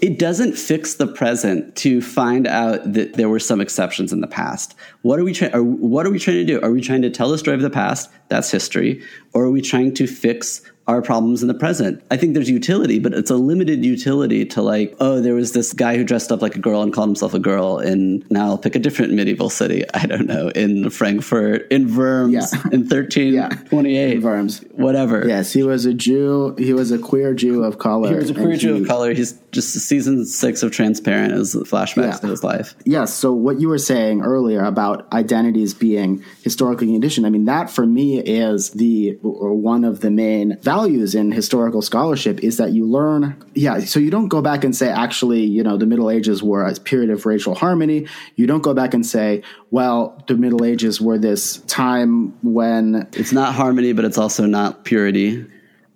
[0.01, 4.27] it doesn't fix the present to find out that there were some exceptions in the
[4.27, 4.75] past.
[5.01, 5.51] What are we trying?
[5.79, 6.61] What are we trying to do?
[6.61, 8.09] Are we trying to tell the story of the past?
[8.29, 9.01] That's history,
[9.33, 12.03] or are we trying to fix our problems in the present?
[12.11, 15.73] I think there's utility, but it's a limited utility to like, oh, there was this
[15.73, 18.57] guy who dressed up like a girl and called himself a girl, and now I'll
[18.57, 19.83] pick a different medieval city.
[19.93, 22.61] I don't know in Frankfurt, in Worms, Yeah.
[22.71, 24.59] in 1328, In Worms.
[24.71, 25.27] whatever.
[25.27, 26.55] Yes, he was a Jew.
[26.57, 28.09] He was a queer Jew of color.
[28.09, 29.13] He was a queer Jew he- of color.
[29.13, 32.17] He's just season six of Transparent is flashbacks Yeah.
[32.17, 32.75] to his life.
[32.85, 33.13] Yes.
[33.13, 37.85] So what you were saying earlier about identities being historically conditioned, I mean, that for
[37.85, 40.72] me is the or one of the main values
[41.15, 43.35] in historical scholarship is that you learn.
[43.53, 43.79] Yeah.
[43.79, 46.73] So you don't go back and say, actually, you know, the Middle Ages were a
[46.75, 48.07] period of racial harmony.
[48.35, 53.31] You don't go back and say, well, the Middle Ages were this time when It's
[53.31, 55.45] not harmony, but it's also not purity.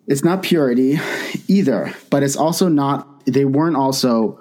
[0.08, 1.00] it's not purity
[1.48, 4.40] either, but it's also not, they weren't also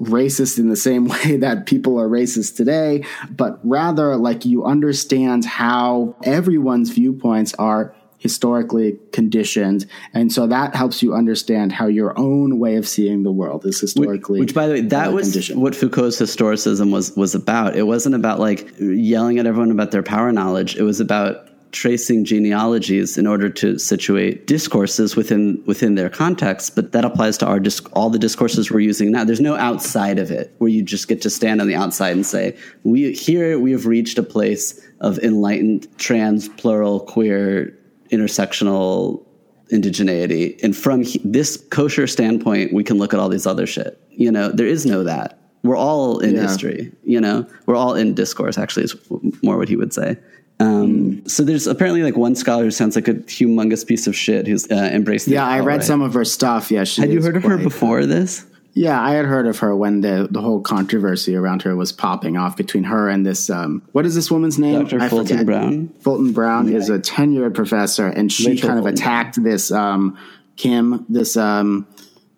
[0.00, 5.44] racist in the same way that people are racist today, but rather like you understand
[5.44, 9.84] how everyone's viewpoints are historically conditioned.
[10.14, 13.80] And so that helps you understand how your own way of seeing the world is
[13.80, 14.38] historically.
[14.38, 15.60] Which, by the way, that was conditioned.
[15.60, 17.74] what Foucault's historicism was was about.
[17.74, 20.76] It wasn't about like yelling at everyone about their power knowledge.
[20.76, 26.76] It was about tracing genealogies in order to situate discourses within within their context.
[26.76, 29.24] But that applies to our disc- all the discourses we're using now.
[29.24, 32.24] There's no outside of it where you just get to stand on the outside and
[32.24, 37.76] say, "We here we have reached a place of enlightened, trans, plural, queer,
[38.12, 39.24] intersectional."
[39.72, 43.98] indigeneity and from he- this kosher standpoint we can look at all these other shit
[44.10, 46.42] you know there is no that we're all in Yeah.
[46.42, 48.94] history you know we're all in discourse actually is
[49.42, 50.18] more what he would say
[50.60, 54.46] um, so there's apparently like one scholar who sounds like a humongous piece of shit
[54.46, 55.82] who's uh, embraced the yeah, I read alt-right.
[55.84, 56.70] some of her stuff.
[56.70, 58.44] Yeah, she had you heard of her before this
[58.74, 62.36] Yeah, I had heard of her when the the whole controversy around her was popping
[62.36, 64.84] off between her and this um what is this woman's name?
[64.84, 65.00] Dr.
[65.00, 65.46] I Fulton forget.
[65.46, 65.88] Brown?
[66.00, 70.16] Fulton Brown is a tenured professor and she Rachel kind of Fulton attacked this um
[70.56, 71.86] Kim, this um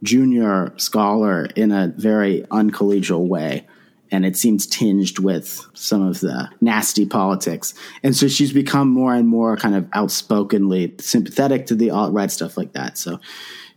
[0.02, 3.66] junior scholar in a very uncollegial way.
[4.10, 7.74] And it seems tinged with some of the nasty politics.
[8.02, 12.30] And so she's become more and more kind of outspokenly sympathetic to the alt right
[12.30, 12.96] stuff like that.
[12.98, 13.18] So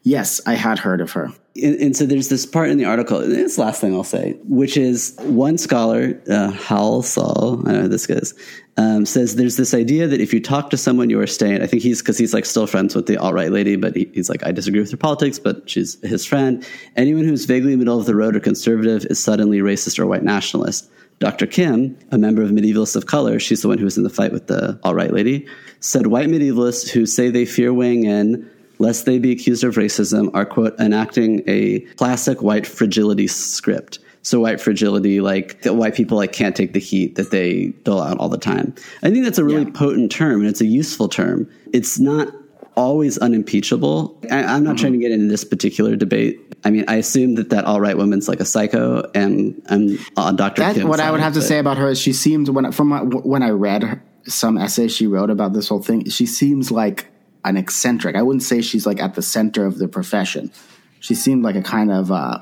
[0.07, 1.33] Yes, I had heard of her.
[1.61, 4.77] And, and so there's this part in the article, the last thing I'll say, which
[4.77, 8.33] is one scholar, uh, Hal Saul, I don't know who this is,
[8.77, 11.67] um, says there's this idea that if you talk to someone you are staying, I
[11.67, 14.29] think he's because he's like still friends with the alt right lady, but he, he's
[14.29, 16.65] like, I disagree with her politics, but she's his friend.
[16.95, 20.89] Anyone who's vaguely middle of the road or conservative is suddenly racist or white nationalist.
[21.19, 21.47] Dr.
[21.47, 24.31] Kim, a member of Medievalists of Color, she's the one who was in the fight
[24.31, 25.47] with the alt right lady,
[25.81, 28.49] said white medievalists who say they fear weighing in
[28.79, 33.99] lest they be accused of racism, are, quote, enacting a classic white fragility script.
[34.21, 38.17] So white fragility, like white people like can't take the heat that they dole out
[38.17, 38.75] all the time.
[39.01, 39.71] I think that's a really Yeah.
[39.71, 41.49] potent term and it's a useful term.
[41.71, 42.33] It's not
[42.75, 44.17] always unimpeachable.
[44.29, 44.81] I, I'm not mm-hmm.
[44.81, 46.39] trying to get into this particular debate.
[46.65, 50.23] I mean, I assume that that all right woman's like a psycho, and I'm uh,
[50.23, 50.61] on Dr.
[50.61, 53.09] That's Kim's what I would have to say about her is she seemed when from
[53.11, 57.07] when I read her, some essay she wrote about this whole thing, she seems like
[57.47, 58.15] an eccentric.
[58.15, 60.51] I wouldn't say she's like at the center of the profession.
[60.99, 62.39] She seemed like a kind of uh,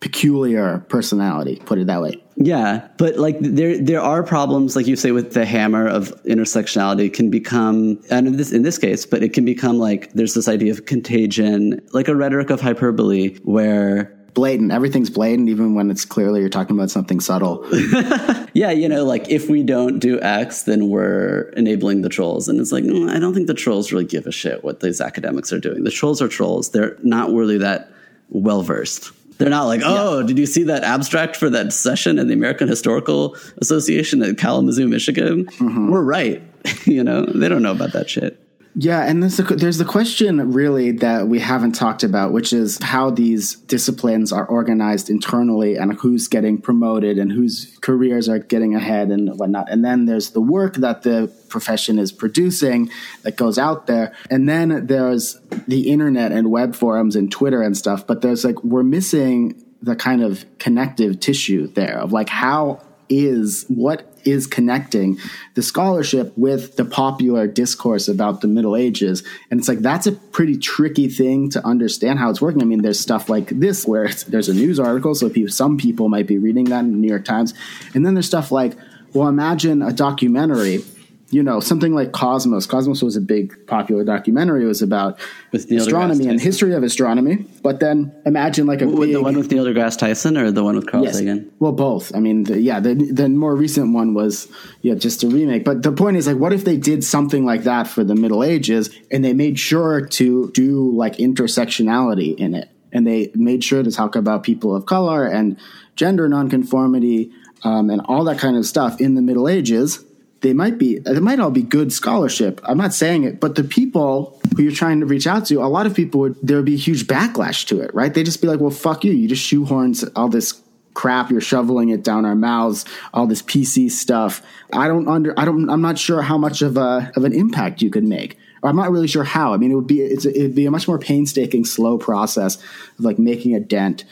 [0.00, 2.22] peculiar personality, put it that way.
[2.36, 7.12] Yeah, but like there there are problems, like you say, with the hammer of intersectionality
[7.12, 10.46] can become, and in this in this case, but it can become like there's this
[10.46, 14.70] idea of contagion, like a rhetoric of hyperbole, where Blatant.
[14.70, 17.66] Everything's blatant, even when it's clearly you're talking about something subtle.
[18.52, 22.60] yeah, you know, like if we don't do X, then we're enabling the trolls, and
[22.60, 25.52] it's like mm, I don't think the trolls really give a shit what these academics
[25.52, 25.82] are doing.
[25.82, 27.90] The trolls are trolls; they're not really that
[28.28, 29.10] well versed.
[29.38, 32.68] They're not like, oh, did you see that abstract for that session in the American
[32.68, 35.48] Historical Association at Kalamazoo, Michigan?
[35.60, 36.42] We're right.
[36.84, 38.40] you know, they don't know about that shit.
[38.80, 42.78] Yeah, and there's the, there's the question really that we haven't talked about, which is
[42.80, 48.76] how these disciplines are organized internally and who's getting promoted and whose careers are getting
[48.76, 49.68] ahead and whatnot.
[49.68, 52.88] And then there's the work that the profession is producing
[53.22, 54.14] that goes out there.
[54.30, 58.06] And then there's the internet and web forums and Twitter and stuff.
[58.06, 63.64] But there's like, we're missing the kind of connective tissue there of like how is
[63.68, 65.18] what is connecting
[65.54, 69.22] the scholarship with the popular discourse about the Middle Ages.
[69.50, 72.62] And it's like that's a pretty tricky thing to understand how it's working.
[72.62, 76.08] I mean, there's stuff like this where there's a news article, so people, some people
[76.08, 77.54] might be reading that in the New York Times,
[77.94, 78.76] and then there's stuff like,
[79.12, 80.84] well, imagine a documentary.
[81.30, 82.66] You know, something like Cosmos.
[82.66, 84.64] Cosmos was a big popular documentary.
[84.64, 85.18] It was about
[85.52, 87.44] astronomy and history of astronomy.
[87.62, 90.76] But then imagine like a big, the one with Neil deGrasse Tyson or the one
[90.76, 91.18] with Carl Yes.
[91.18, 91.52] Sagan?
[91.58, 92.14] Well, both.
[92.14, 94.48] I mean, the, yeah, the the more recent one was
[94.80, 95.64] yeah just a remake.
[95.66, 98.42] But the point is, like, what if they did something like that for the Middle
[98.42, 103.82] Ages, and they made sure to do like intersectionality in it, and they made sure
[103.82, 105.58] to talk about people of color and
[105.94, 107.32] gender nonconformity
[107.64, 110.04] um, and all that kind of stuff in the Middle Ages.
[110.40, 112.60] They might be, it might all be good scholarship.
[112.64, 115.66] I'm not saying it, but the people who you're trying to reach out to, a
[115.66, 118.14] lot of people would, there would be a huge backlash to it, right?
[118.14, 119.12] They just be like, well, fuck you.
[119.12, 120.62] You just shoehorns all this
[120.98, 122.84] crap you're shoveling it down our mouths
[123.14, 126.76] all this pc stuff i don't under i don't i'm not sure how much of
[126.76, 129.70] a of an impact you could make or i'm not really sure how i mean
[129.70, 133.54] it would be it's, it'd be a much more painstaking slow process of like making
[133.54, 134.04] a dent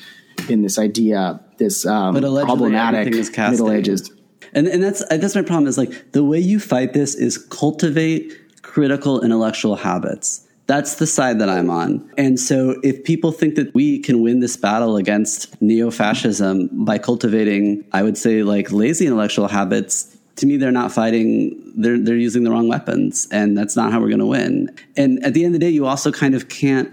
[0.49, 3.13] in this idea this um But problematic
[3.51, 4.09] middle ages
[4.57, 8.33] And and that's that's my problem is like the way you fight this is cultivate
[8.63, 10.43] critical intellectual habits.
[10.67, 12.11] That's the side that I'm on.
[12.19, 17.85] And so if people think that we can win this battle against neo-fascism by cultivating,
[17.93, 22.43] I would say like lazy intellectual habits, to me they're not fighting they're they're using
[22.43, 24.75] the wrong weapons and that's not how we're going to win.
[24.97, 26.91] And at the end of the day you also kind of can't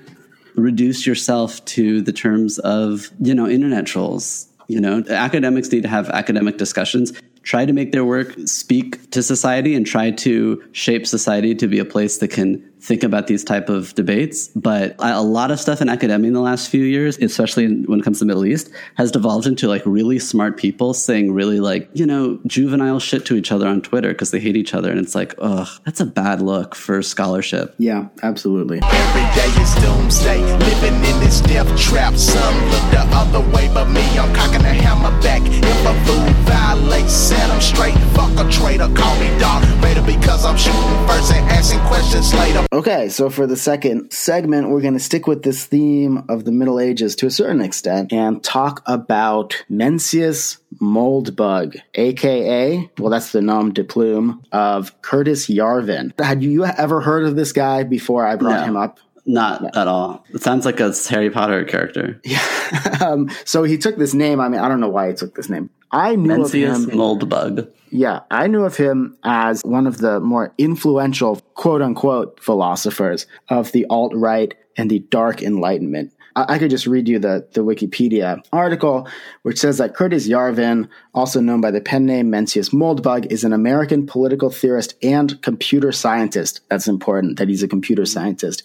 [0.55, 4.49] reduce yourself to the terms of, you know, internet trolls.
[4.67, 7.11] You know, academics need to have academic discussions,
[7.43, 11.79] try to make their work speak to society and try to shape society to be
[11.79, 14.49] a place that can think about these type of debates.
[14.49, 18.03] But a lot of stuff in academia in the last few years, especially when it
[18.03, 21.89] comes to the Middle East, has devolved into like really smart people saying really like,
[21.93, 24.91] you know, juvenile shit to each other on Twitter because they hate each other.
[24.91, 27.73] And it's like, ugh, that's a bad look for scholarship.
[27.77, 32.15] yeah absolutely Every day is doomsday, living in this death trap.
[32.15, 35.41] Some look the other way, but me, I'm cocking the hammer back.
[35.45, 37.95] If a fool violates, set him straight.
[38.15, 42.65] Fuck a traitor, call me Darth Vader because I'm shooting first and asking questions later.
[42.73, 46.51] Okay, so for the second segment, we're going to stick with this theme of the
[46.51, 53.43] Middle Ages to a certain extent and talk about Mencius Moldbug, aka, well, that's the
[53.43, 56.19] nom de plume of Curtis Yarvin.
[56.19, 58.65] Had you ever heard of this guy before I brought No.
[58.65, 58.99] him up?
[59.25, 60.25] Not at all.
[60.33, 62.21] It sounds like a Harry Potter character.
[63.01, 64.39] um, so he took this name.
[64.39, 65.69] I mean, I don't know why he took this name.
[65.91, 66.97] I knew Mencius of him.
[66.97, 67.71] Moldbug.
[67.91, 73.71] Yeah, I knew of him as one of the more influential quote unquote philosophers of
[73.71, 76.11] the alt right and the Dark Enlightenment.
[76.35, 79.07] I, I could just read you the, the Wikipedia article,
[79.43, 83.53] which says that Curtis Yarvin, also known by the pen name Mencius Moldbug, is an
[83.53, 86.61] American political theorist and computer scientist.
[86.69, 88.63] That's important that he's a computer scientist.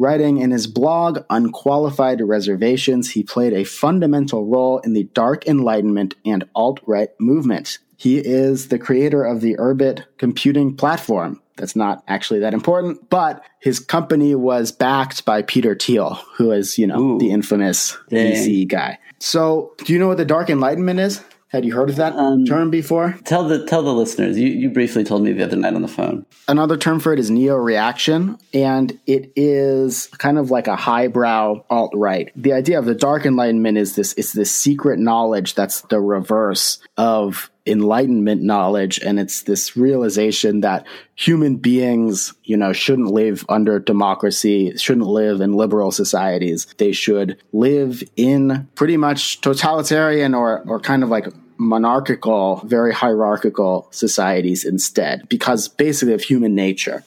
[0.00, 6.14] Writing in his blog, Unqualified Reservations, he played a fundamental role in the Dark Enlightenment
[6.24, 7.76] and alt right movement.
[7.98, 11.42] He is the creator of the Urbit computing platform.
[11.56, 16.78] That's not actually that important, but his company was backed by Peter Thiel, who is,
[16.78, 17.18] you know, Ooh.
[17.18, 18.32] the infamous Dang.
[18.32, 18.98] VC guy.
[19.18, 21.22] So, do you know what the Dark Enlightenment is?
[21.50, 23.18] Had you heard of that Um, term before?
[23.24, 24.38] Tell the tell the listeners.
[24.38, 26.24] You you briefly told me the other night on the phone.
[26.46, 31.64] Another term for it is neo reaction, and it is kind of like a highbrow
[31.68, 32.30] alt right.
[32.36, 36.78] The idea of the dark enlightenment is this it's this secret knowledge that's the reverse
[36.96, 43.78] of enlightenment knowledge and it's this realization that human beings you know shouldn't live under
[43.78, 50.80] democracy shouldn't live in liberal societies they should live in pretty much totalitarian or or
[50.80, 51.28] kind of like
[51.60, 57.04] monarchical very hierarchical societies instead because basically of human nature.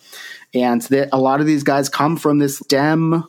[0.54, 3.24] And that a lot of these guys come from this dem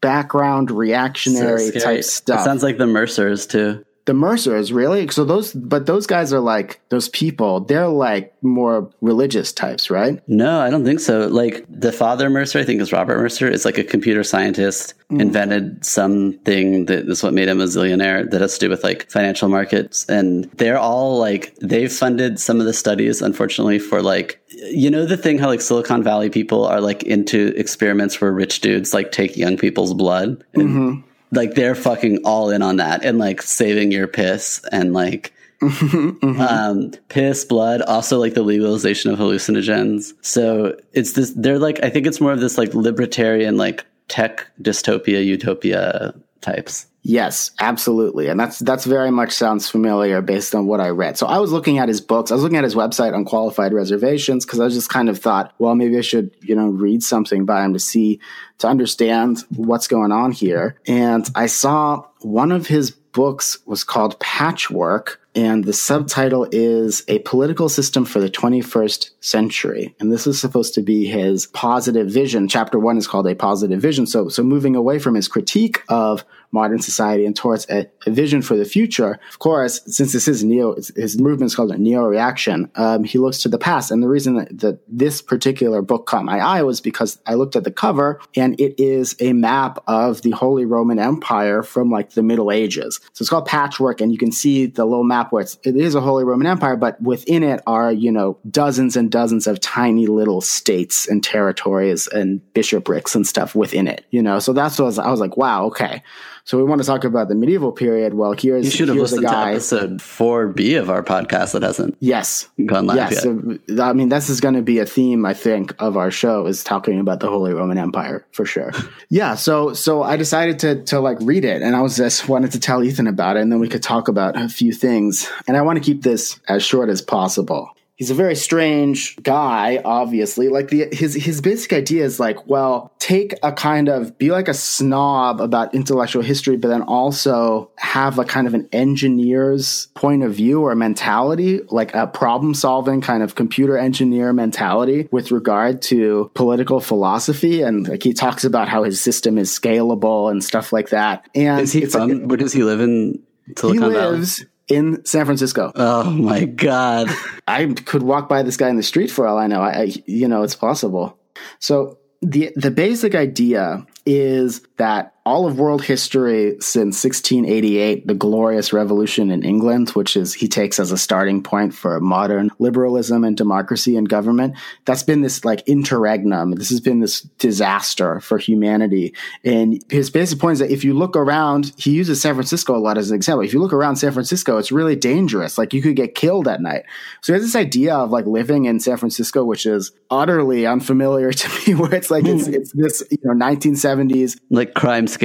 [0.00, 2.44] background reactionary So type It stuff.
[2.44, 3.84] sounds like the Mercers too.
[4.08, 5.06] The Mercers, really?
[5.08, 7.60] So those, but those guys are like those people.
[7.60, 10.22] They're like more religious types, right?
[10.26, 11.26] No, I don't think so.
[11.26, 15.20] Like the father Mercer, I think is Robert Mercer, is like a computer scientist, mm.
[15.20, 19.10] invented something that is what made him a zillionaire that has to do with like
[19.10, 20.06] financial markets.
[20.08, 25.04] And they're all like, they've funded some of the studies, unfortunately, for like, you know,
[25.04, 29.12] the thing how like Silicon Valley people are like into experiments where rich dudes like
[29.12, 31.07] take young people's blood and mm-hmm.
[31.30, 36.92] Like they're fucking all in on that and like saving your piss and like um
[37.08, 40.12] piss blood also like the legalization of hallucinogens.
[40.22, 44.46] So it's this they're like i think it's more of this like libertarian like tech
[44.62, 48.28] dystopia utopia types Yes, absolutely.
[48.28, 51.16] And that's that's very much sounds familiar based on what I read.
[51.16, 52.30] So I was looking at his books.
[52.30, 55.74] I was looking at his website Unqualified Reservations because I just kind of thought, well,
[55.74, 58.20] maybe I should, you know, read something by him to see
[58.58, 60.78] to understand what's going on here.
[60.86, 67.20] And I saw one of his books was called Patchwork and the subtitle is A
[67.20, 69.94] Political System for the 21st Century.
[70.00, 72.48] And this is supposed to be his positive vision.
[72.48, 74.04] Chapter 1 is called A Positive Vision.
[74.04, 78.42] So so moving away from his critique of modern society and towards a, a vision
[78.42, 79.18] for the future.
[79.30, 82.70] Of course, since this is neo, his movement is called a neo reaction.
[82.74, 86.24] Um, he looks to the past, and the reason that, that this particular book caught
[86.24, 90.22] my eye was because I looked at the cover, and it is a map of
[90.22, 93.00] the Holy Roman Empire from like the Middle Ages.
[93.12, 95.94] So it's called Patchwork, and you can see the little map where it's, it is
[95.94, 100.06] a Holy Roman Empire, but within it are you know dozens and dozens of tiny
[100.06, 104.06] little states and territories and bishoprics and stuff within it.
[104.10, 106.02] You know, so that's what I was, I was like, wow, okay.
[106.48, 108.14] So we want to talk about the medieval period.
[108.14, 111.62] Well, here's you should have here's a listened to episode 4b of our podcast that
[111.62, 113.12] hasn't Yes, gone live yes.
[113.12, 116.10] yet So, I mean, this is going to be a theme, I think, of our
[116.10, 118.72] show is talking about the Holy Roman Empire for sure.
[119.10, 119.34] yeah.
[119.34, 122.60] So, so I decided to to like read it, and I was just wanted to
[122.60, 125.30] tell Ethan about it, and then we could talk about a few things.
[125.46, 127.76] And I want to keep this as short as possible.
[127.98, 130.48] He's a very strange guy, obviously.
[130.48, 134.46] Like the his his basic idea is like, well, take a kind of be like
[134.46, 140.22] a snob about intellectual history, but then also have a kind of an engineer's point
[140.22, 145.82] of view or mentality, like a problem solving kind of computer engineer mentality with regard
[145.82, 147.62] to political philosophy.
[147.62, 151.28] And like he talks about how his system is scalable and stuff like that.
[151.34, 154.44] And is he it's like- from where does he live in he silicon valley lives
[154.68, 155.72] in San Francisco.
[155.74, 157.08] oh my god
[157.48, 159.62] I could walk by this guy in the street for all I know.
[159.62, 161.18] I, I you know, it's possible.
[161.58, 168.72] So the the basic idea is that all of world history since 1688, the glorious
[168.72, 173.36] revolution in England, which is he takes as a starting point for modern liberalism and
[173.36, 174.56] democracy and government,
[174.86, 176.52] that's been this like interregnum.
[176.52, 179.14] This has been this disaster for humanity.
[179.44, 182.78] And his basic point is that if you look around, he uses San Francisco a
[182.78, 183.44] lot as an example.
[183.44, 185.58] If you look around San Francisco, it's really dangerous.
[185.58, 186.84] Like you could get killed at night.
[187.20, 191.32] So he has this idea of like living in San Francisco, which is utterly unfamiliar
[191.42, 192.54] to me, where it's like it's hmm.
[192.54, 195.17] it's this you know 1970s like crimescape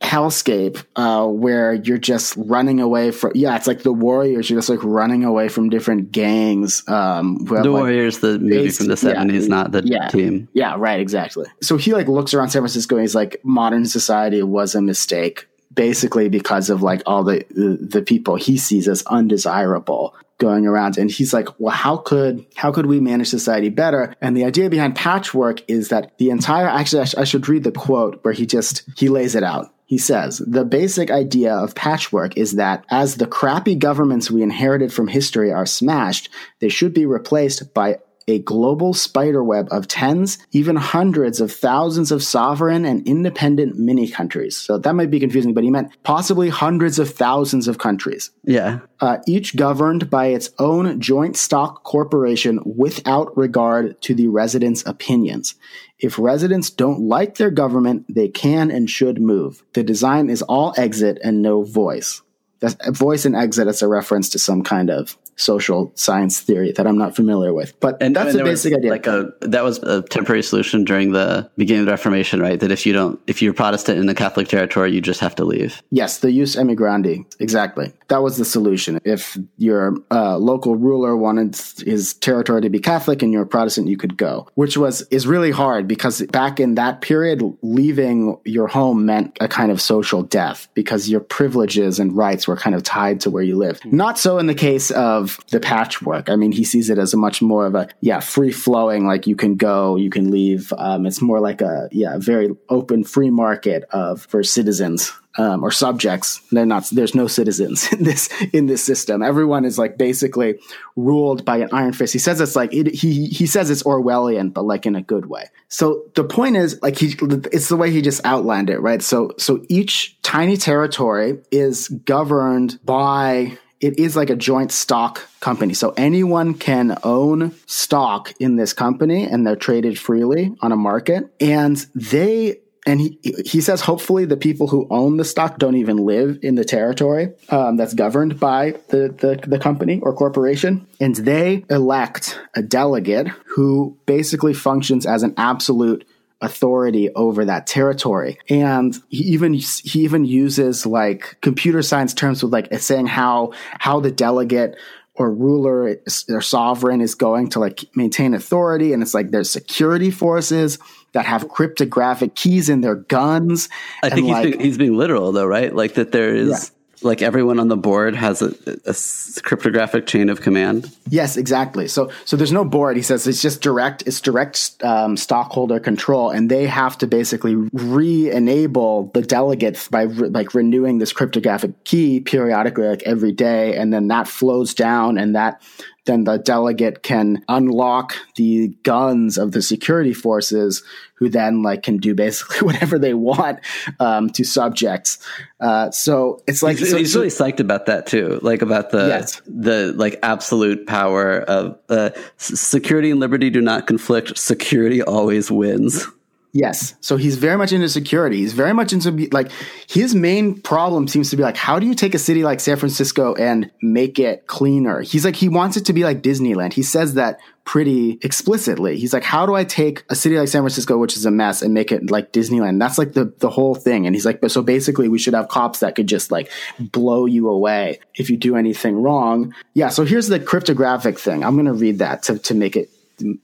[0.00, 0.84] hellscape.
[0.96, 4.82] Uh, where you're just running away from yeah it's like the warriors you're just like
[4.82, 9.22] running away from different gangs um the like, warriors the movie based- from the yeah,
[9.22, 10.08] 70s not the yeah.
[10.08, 10.48] team.
[10.52, 11.46] Yeah right exactly.
[11.62, 15.46] So he like looks around san francisco and he's like modern society was a mistake
[15.74, 20.98] basically because of like all the, the people he sees as undesirable going around.
[20.98, 24.14] And he's like well how could how could we manage society better?
[24.20, 27.72] And the idea behind patchwork is that the entire actually I, I should read the
[27.72, 29.72] quote where he just he lays it out.
[29.88, 34.92] He says, the basic idea of patchwork is that as the crappy governments we inherited
[34.92, 36.28] from history are smashed,
[36.60, 42.22] they should be replaced by a global spiderweb of tens, even hundreds of thousands of
[42.22, 44.56] sovereign and independent mini countries.
[44.56, 48.30] So that might be confusing, but he meant possibly hundreds of thousands of countries.
[48.44, 48.80] Yeah.
[49.00, 55.54] Uh, each governed by its own joint stock corporation without regard to the residents' opinions.
[55.98, 59.64] If residents don't like their government, they can and should move.
[59.72, 62.22] The design is all exit and no voice.
[62.60, 66.86] That's, voice and exit is a reference to some kind of social science theory that
[66.86, 67.78] I'm not familiar with.
[67.80, 68.90] But And that's and the basic idea.
[68.90, 72.58] Like a that was a temporary solution during the beginning of the Reformation, right?
[72.60, 75.44] That if you don't, if you're Protestant in the Catholic territory, you just have to
[75.44, 75.82] leave.
[75.90, 77.24] Yes, the jus emigrandi.
[77.38, 77.92] Exactly.
[78.08, 79.00] That was the solution.
[79.04, 83.88] If your uh, local ruler wanted his territory to be Catholic and you're a Protestant,
[83.88, 88.66] you could go, which was is really hard because back in that period, leaving your
[88.66, 92.82] home meant a kind of social death because your privileges and rights were kind of
[92.82, 93.84] tied to where you lived.
[93.92, 96.28] Not so in the case of the patchwork.
[96.30, 99.26] I mean, he sees it as a much more of a yeah free flowing, like
[99.26, 100.72] you can go, you can leave.
[100.76, 105.70] Um, it's more like a yeah very open free market of for citizens um, or
[105.70, 106.40] subjects.
[106.50, 106.88] They're not.
[106.90, 109.22] There's no citizens in this in this system.
[109.22, 110.58] Everyone is like basically
[110.96, 112.12] ruled by an iron fist.
[112.12, 115.26] He says it's like it, he he says it's Orwellian, but like in a good
[115.26, 115.44] way.
[115.68, 117.14] So the point is like he
[117.52, 119.00] it's the way he just outlined it, right?
[119.00, 125.74] So so each tiny territory is governed by it is like a joint stock company.
[125.74, 131.32] So anyone can own stock in this company and they're traded freely on a market.
[131.40, 132.58] And they
[132.88, 136.54] and he he says hopefully the people who own the stock don't even live in
[136.54, 142.40] the territory um, that's governed by the, the the company or corporation, and they elect
[142.54, 146.07] a delegate who basically functions as an absolute
[146.40, 148.38] authority over that territory.
[148.48, 154.00] And he even he even uses like computer science terms with like saying how how
[154.00, 154.76] the delegate
[155.14, 155.96] or ruler
[156.28, 160.78] or sovereign is going to like maintain authority and it's like there's security forces
[161.12, 163.68] that have cryptographic keys in their guns
[164.04, 165.74] I think he's like, being, he's being literal though, right?
[165.74, 166.70] Like that there is
[167.02, 170.90] like everyone on the board has a cryptographic chain of command.
[171.08, 171.88] Yes, exactly.
[171.88, 172.96] So, so there's no board.
[172.96, 174.02] He says it's just direct.
[174.06, 180.28] It's direct um, stockholder control, and they have to basically re-enable the delegates by re-
[180.28, 185.34] like renewing this cryptographic key periodically, like every day, and then that flows down, and
[185.34, 185.62] that
[186.08, 190.82] then the delegate can unlock the guns of the security forces,
[191.14, 193.60] who then like can do basically whatever they want
[194.00, 195.18] um, to subjects.
[195.60, 199.06] Uh, so it's like He's, so- he's really psyched about that too, like about the
[199.08, 199.40] Yes.
[199.46, 204.36] the like absolute power of uh, security and liberty do not conflict.
[204.38, 206.06] Security always wins.
[206.52, 206.94] Yes.
[207.00, 208.38] So he's very much into security.
[208.38, 209.50] He's very much into like
[209.88, 212.76] his main problem seems to be like how do you take a city like San
[212.76, 215.02] Francisco and make it cleaner?
[215.02, 216.72] He's like he wants it to be like Disneyland.
[216.72, 218.98] He says that pretty explicitly.
[218.98, 221.60] He's like how do I take a city like San Francisco which is a mess
[221.60, 222.78] and make it like Disneyland?
[222.78, 224.06] That's like the the whole thing.
[224.06, 227.26] And he's like but so basically we should have cops that could just like blow
[227.26, 229.54] you away if you do anything wrong.
[229.74, 231.44] Yeah, so here's the cryptographic thing.
[231.44, 232.90] I'm going to read that to to make it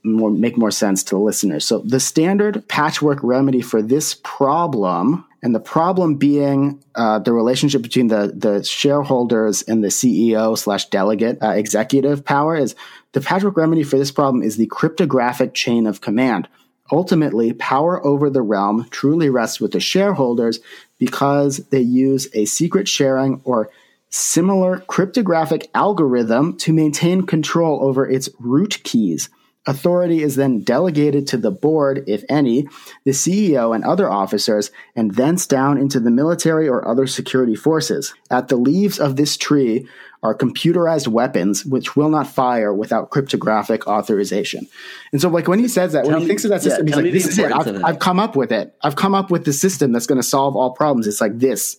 [0.02, 1.64] more make more sense to the listeners.
[1.64, 7.82] So the standard patchwork remedy for this problem, and the problem being uh, the relationship
[7.82, 12.74] between the the shareholders and the CEO slash delegate uh, executive power, is
[13.12, 16.48] the patchwork remedy for this problem is the cryptographic chain of command.
[16.92, 20.60] Ultimately, power over the realm truly rests with the shareholders
[20.98, 23.70] because they use a secret sharing or
[24.10, 29.28] similar cryptographic algorithm to maintain control over its root keys.
[29.66, 32.68] Authority is then delegated to the board, if any,
[33.04, 38.14] the CEO and other officers, and thence down into the military or other security forces.
[38.30, 39.88] At the leaves of this tree
[40.22, 44.66] are computerized weapons which will not fire without cryptographic authorization.
[45.12, 46.86] And so, like when he says that, when he me- thinks of that yeah, system,
[46.86, 47.52] he's like, "This is it.
[47.52, 48.74] I've, it." I've come up with it.
[48.82, 51.78] I've come up with the system that's going to solve all problems." It's like this.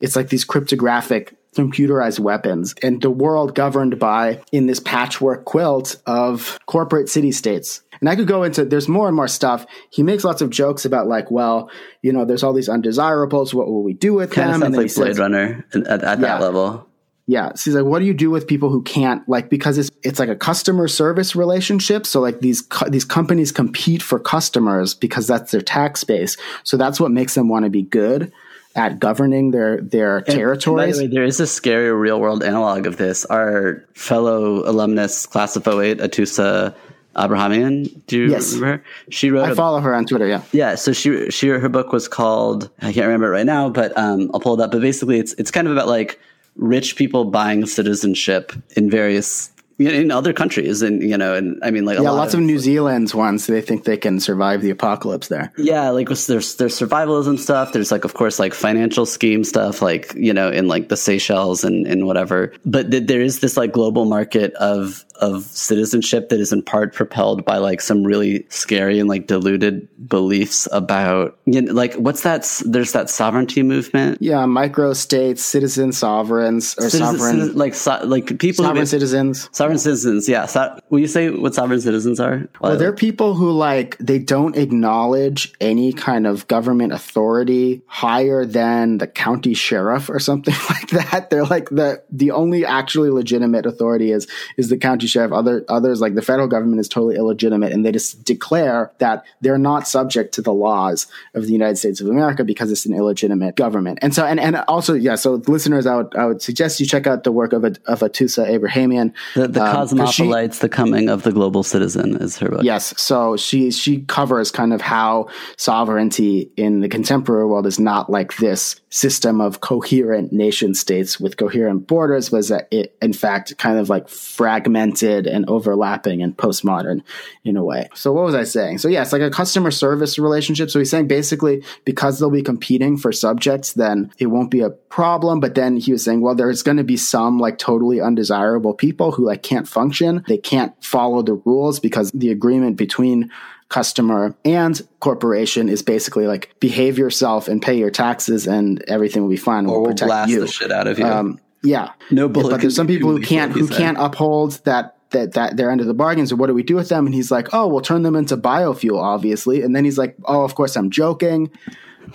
[0.00, 5.96] It's like these cryptographic computerized weapons and the world governed by in this patchwork quilt
[6.06, 7.82] of corporate city states.
[8.00, 9.66] And I could go into there's more and more stuff.
[9.90, 11.68] He makes lots of jokes about like, well,
[12.02, 13.54] you know, there's all these undesirables.
[13.54, 14.62] What will we do with Kind them?
[14.62, 16.86] of And sounds like Blade says, Runner at, at, at that level.
[17.26, 17.54] yeah.
[17.54, 20.20] So he's like, what do you do with people who can't like because it's it's
[20.20, 22.06] like a customer service relationship.
[22.06, 26.36] So like these co- these companies compete for customers because that's their tax base.
[26.62, 28.30] So that's what makes them want to be good
[28.78, 30.98] at governing their their And by territories.
[30.98, 33.24] the way, there is a scary real world analog of this.
[33.26, 36.74] Our fellow alumnus, class of 08, Atossa
[37.16, 38.54] Abrahamian, do you Yes.
[38.54, 38.84] remember?
[39.10, 40.26] She wrote I a follow her on Twitter.
[40.28, 40.42] Yeah.
[40.52, 43.96] Yeah, so she she her book was called I can't remember it right now, but
[43.98, 44.70] um, I'll pull it up.
[44.70, 46.20] But basically, it's it's kind of about like
[46.56, 51.84] rich people buying citizenship in various in other countries, and you know, and I mean
[51.84, 53.46] like a Yeah, lot lots of New Zealand's ones.
[53.46, 55.52] They think they can survive the apocalypse there.
[55.56, 56.26] yeah, like there's
[56.56, 57.72] there's survivalism stuff.
[57.72, 61.62] There's like of course like financial scheme stuff, like you know in like the Seychelles
[61.64, 62.52] and and whatever.
[62.66, 66.94] But th- there is this like global market of of citizenship that is in part
[66.94, 72.22] propelled by like some really scary and like diluted beliefs about you know, like what's
[72.22, 72.42] that?
[72.64, 74.18] There's that sovereignty movement.
[74.20, 78.90] Yeah, micro states, citizen sovereigns, or Citizen- sovereign citizen- like so, like people sovereign bas-
[78.90, 79.48] citizens.
[79.52, 80.28] sovereign citizens.
[80.28, 82.48] Yeah, so, will you say what sovereign citizens are?
[82.60, 88.98] Well, they're people who like they don't acknowledge any kind of government authority higher than
[88.98, 91.30] the county sheriff or something like that.
[91.30, 94.26] They're like the the only actually legitimate authority is
[94.56, 95.32] is the county sheriff.
[95.32, 99.58] Other others like the federal government is totally illegitimate, and they just declare that they're
[99.58, 103.56] not subject to the laws of the United States of America because it's an illegitimate
[103.56, 103.98] government.
[104.02, 107.06] And so and and also yeah, so listeners, I would I would suggest you check
[107.06, 109.14] out the work of a, of Atossa Abrahamian.
[109.34, 112.62] the, the um, 'cause she- Cosmopolites, the coming of the global citizen is her book.
[112.62, 112.94] Yes.
[112.96, 115.26] So she she covers kind of how
[115.56, 121.36] sovereignty in the contemporary world is not like this system of coherent nation states with
[121.36, 127.02] coherent borders, was that it in fact kind of like fragmented and overlapping and postmodern
[127.44, 127.88] in a way.
[127.94, 128.78] So what was I saying?
[128.78, 130.70] So yeah, it's like a customer service relationship.
[130.70, 134.70] So he's saying basically because they'll be competing for subjects, then it won't be a
[134.70, 135.40] problem.
[135.40, 139.12] But then he was saying, well, there's going to be some like totally undesirable people
[139.12, 140.24] who like can't function.
[140.26, 143.30] They can't follow the rules because the agreement between
[143.68, 149.28] customer and corporation is basically like behave yourself and pay your taxes and everything will
[149.30, 149.66] be fine.
[149.66, 150.40] or We'll we'll protect blast you.
[150.40, 151.04] the shit out of you.
[151.06, 151.92] Um, yeah.
[152.10, 153.76] No bullet But there's some people who can't who said.
[153.76, 156.26] can't uphold that that that they're under the bargain.
[156.26, 157.06] So what do we do with them?
[157.06, 159.62] And he's like, oh, we'll turn them into biofuel, obviously.
[159.62, 161.50] And then he's like, oh, of course I'm joking.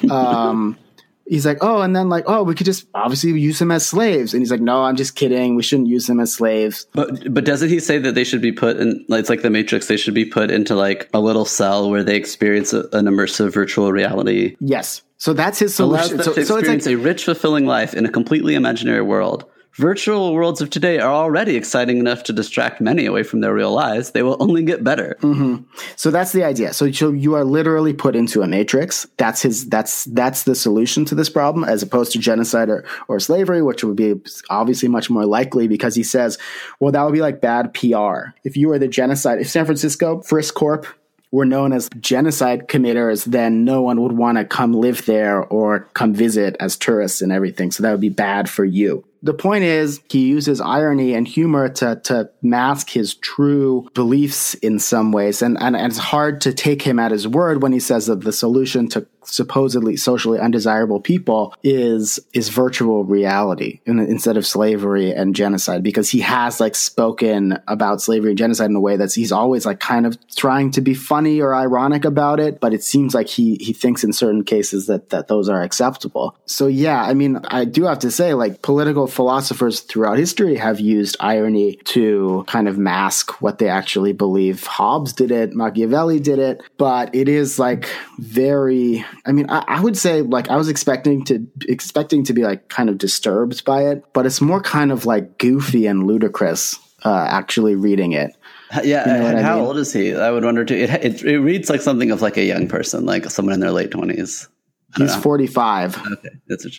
[0.09, 0.77] Um,
[1.25, 4.33] he's like, oh, and then like, oh, we could just obviously use them as slaves.
[4.33, 5.55] And he's like, no, I'm just kidding.
[5.55, 6.85] We shouldn't use them as slaves.
[6.93, 9.05] But but doesn't he say that they should be put in?
[9.07, 9.87] Like, it's like the Matrix.
[9.87, 13.53] They should be put into like a little cell where they experience a, an immersive
[13.53, 14.55] virtual reality.
[14.59, 15.01] Yes.
[15.17, 16.17] So that's his Allows solution.
[16.17, 19.45] them So, to so it's like a rich, fulfilling life in a completely imaginary world.
[19.75, 23.71] Virtual worlds of today are already exciting enough to distract many away from their real
[23.71, 24.11] lives.
[24.11, 25.17] They will only get better.
[25.21, 25.63] Mm-hmm.
[25.95, 26.73] So that's the idea.
[26.73, 29.07] So, so you are literally put into a matrix.
[29.17, 29.67] That's his.
[29.69, 33.83] That's that's the solution to this problem, as opposed to genocide or, or slavery, which
[33.83, 34.13] would be
[34.51, 36.37] obviously much more likely because he says,
[36.79, 39.39] well, that would be like bad PR if you were the genocide.
[39.39, 40.85] If San Francisco Frisk Corp
[41.31, 45.89] were known as genocide committers, then no one would want to come live there or
[45.95, 47.71] come visit as tourists and everything.
[47.71, 49.03] So that would be bad for you.
[49.23, 54.79] The point is, he uses irony and humor to, to mask his true beliefs in
[54.79, 55.41] some ways.
[55.41, 58.21] And, and, and it's hard to take him at his word when he says that
[58.21, 65.11] the solution to supposedly socially undesirable people is, is virtual reality in, instead of slavery
[65.11, 69.15] and genocide because he has like spoken about slavery and genocide in a way that's,
[69.15, 72.59] he's always like kind of trying to be funny or ironic about it.
[72.59, 76.37] But it seems like he, he thinks in certain cases that, that those are acceptable.
[76.45, 80.79] So yeah, I mean, I do have to say like political philosophers throughout history have
[80.79, 84.63] used irony to kind of mask what they actually believe.
[84.67, 89.81] Hobbes did it, Machiavelli did it, but it is like very, I mean, I, I
[89.81, 93.83] would say like I was expecting to, expecting to be like kind of disturbed by
[93.87, 98.35] it, but it's more kind of like goofy and ludicrous, uh, actually reading it.
[98.83, 99.65] Yeah, know and how mean?
[99.65, 100.15] old is he?
[100.15, 100.73] I would wonder too.
[100.73, 103.69] It, it it reads like something of like a young person, like someone in their
[103.71, 104.49] late twenties.
[104.97, 105.97] He's 45.
[105.97, 106.73] Okay, that's what,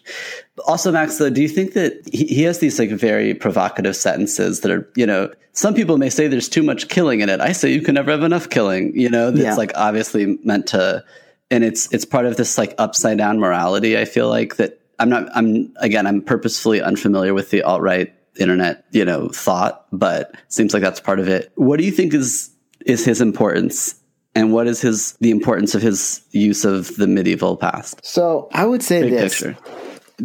[0.67, 1.19] also Max.
[1.19, 4.89] Though, do you think that he, he has these like very provocative sentences that are,
[4.97, 7.41] you know, some people may say there's too much killing in it.
[7.41, 8.93] I say you can never have enough killing.
[8.99, 9.55] You know, that's Yeah.
[9.55, 11.05] like obviously meant to,
[11.51, 13.99] and it's it's part of this like upside down morality.
[13.99, 15.29] I feel like that I'm not.
[15.35, 16.07] I'm again.
[16.07, 21.01] I'm purposefully unfamiliar with the alt right internet, you know, thought, but seems like that's
[21.01, 21.53] part of it.
[21.57, 22.51] What do you think is
[22.87, 23.95] is his importance?
[24.37, 28.05] And what is his the importance of his use of the medieval past?
[28.05, 29.41] So I would say Big this.
[29.41, 29.57] picture.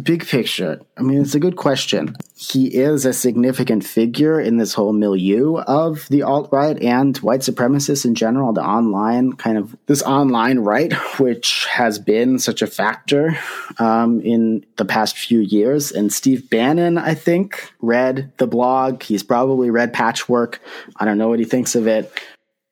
[0.02, 2.14] Big picture, I mean, it's a good question.
[2.36, 7.40] He is a significant figure in this whole milieu of the alt right and white
[7.40, 12.66] supremacists in general, the online kind of this online right, which has been such a
[12.66, 13.36] factor
[13.78, 15.92] um, in the past few years.
[15.92, 19.02] And Steve Bannon, I think, read the blog.
[19.02, 20.60] He's probably read Patchwork.
[20.96, 22.12] I don't know what he thinks of it.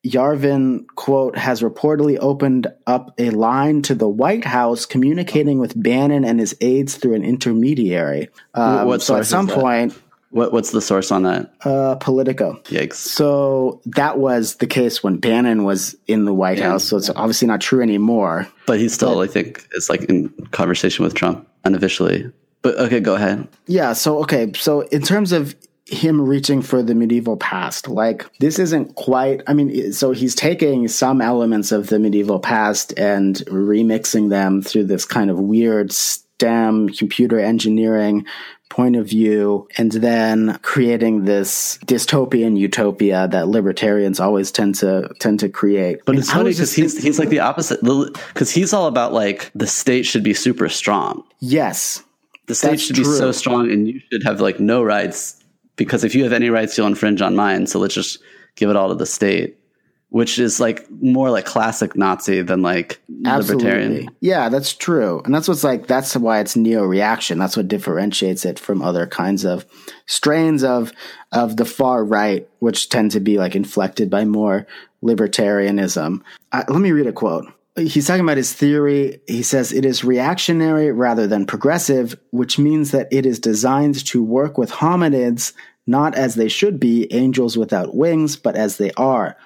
[0.06, 6.24] Yarvin, quote, has reportedly opened up a line to the White House communicating with Bannon
[6.24, 8.28] and his aides through an intermediary.
[8.54, 9.94] Um, What so at some point,
[10.30, 11.52] What what's the source on that?
[11.64, 12.60] uh, Politico.
[12.64, 12.94] Yikes.
[12.94, 16.84] So that was the case when Bannon was in the White House.
[16.84, 18.46] So it's obviously not true anymore.
[18.66, 22.30] But he still, I think, is like in conversation with Trump unofficially.
[22.62, 23.48] But okay, go ahead.
[23.66, 23.92] Yeah.
[23.94, 24.52] So, okay.
[24.56, 25.54] So, in terms of
[25.88, 30.88] him reaching for the medieval past, like this isn't quite, I mean, so he's taking
[30.88, 36.90] some elements of the medieval past and remixing them through this kind of weird STEM
[36.90, 38.26] computer engineering
[38.68, 45.40] point of view and then creating this dystopian utopia that libertarians always tend to tend
[45.40, 46.04] to create.
[46.04, 47.80] But it's funny because he's he's like the opposite.
[47.80, 51.24] Because he's all about like the state should be super strong.
[51.40, 52.04] yes.
[52.46, 53.16] The state should be true.
[53.16, 55.37] so strong, and you should have like no rights.
[55.78, 57.66] Because if you have any rights, you'll infringe on mine.
[57.66, 58.18] So let's just
[58.56, 59.56] give it all to the state,
[60.10, 64.10] which is like more like classic Nazi than like libertarian.
[64.20, 65.22] Yeah, that's true.
[65.24, 67.38] And that's what's like, that's why it's neo reaction.
[67.38, 69.64] That's what differentiates it from other kinds of
[70.06, 70.92] strains of,
[71.32, 74.66] of the far right, which tend to be like inflected by more
[75.02, 76.22] libertarianism.
[76.52, 77.46] Uh, let me read a quote.
[77.78, 79.20] He's talking about his theory.
[79.26, 84.22] He says it is reactionary rather than progressive, which means that it is designed to
[84.22, 85.52] work with hominids
[85.86, 89.36] not as they should be, angels without wings, but as they are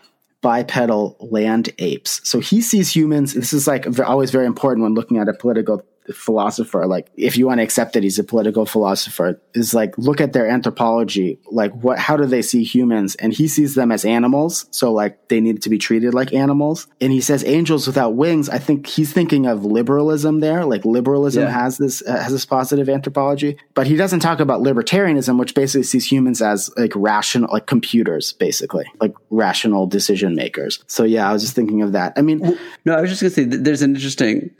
[0.40, 2.20] bipedal land apes.
[2.28, 3.32] So he sees humans.
[3.32, 6.86] This is like always very important when looking at a political philosopher.
[6.86, 10.32] Like if you want to accept that he's a political philosopher, is like look at
[10.32, 11.38] their anthropology.
[11.50, 11.98] Like what?
[11.98, 13.14] How do they see humans?
[13.16, 14.66] And he sees them as animals.
[14.70, 16.86] So like they need to be treated like animals.
[17.00, 18.48] And he says angels without wings.
[18.48, 20.64] I think he's thinking of liberalism there.
[20.64, 21.50] Like liberalism Yeah.
[21.50, 25.84] has this uh, has this positive anthropology, but he doesn't talk about libertarianism, which basically
[25.84, 30.82] sees humans as like rational, like computers, basically like rational decision makers.
[30.86, 32.12] So yeah, I was just thinking of that.
[32.16, 34.50] I mean, No, I was just gonna say there's an interesting.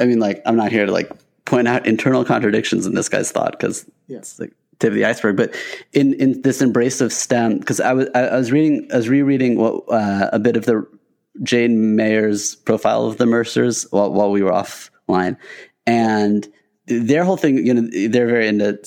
[0.00, 1.10] I mean, like I'm not here to like
[1.44, 3.88] point out internal contradictions in this guy's thought because
[4.20, 5.36] it's like tip of the iceberg.
[5.36, 5.54] But
[5.92, 9.08] in in this embrace of STEM, because I was I, I was reading I was
[9.08, 10.86] rereading what uh, a bit of the
[11.42, 15.36] Jane Mayer's profile of the Mercers while while we were offline,
[15.86, 16.48] and
[16.86, 18.78] their whole thing, you know, they're very into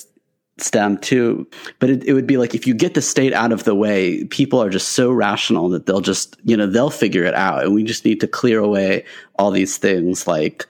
[0.57, 1.47] STEM too.
[1.79, 4.25] But it, it would be like if you get the state out of the way,
[4.25, 7.63] people are just so rational that they'll just, you know, they'll figure it out.
[7.63, 9.05] And we just need to clear away
[9.39, 10.67] all these things like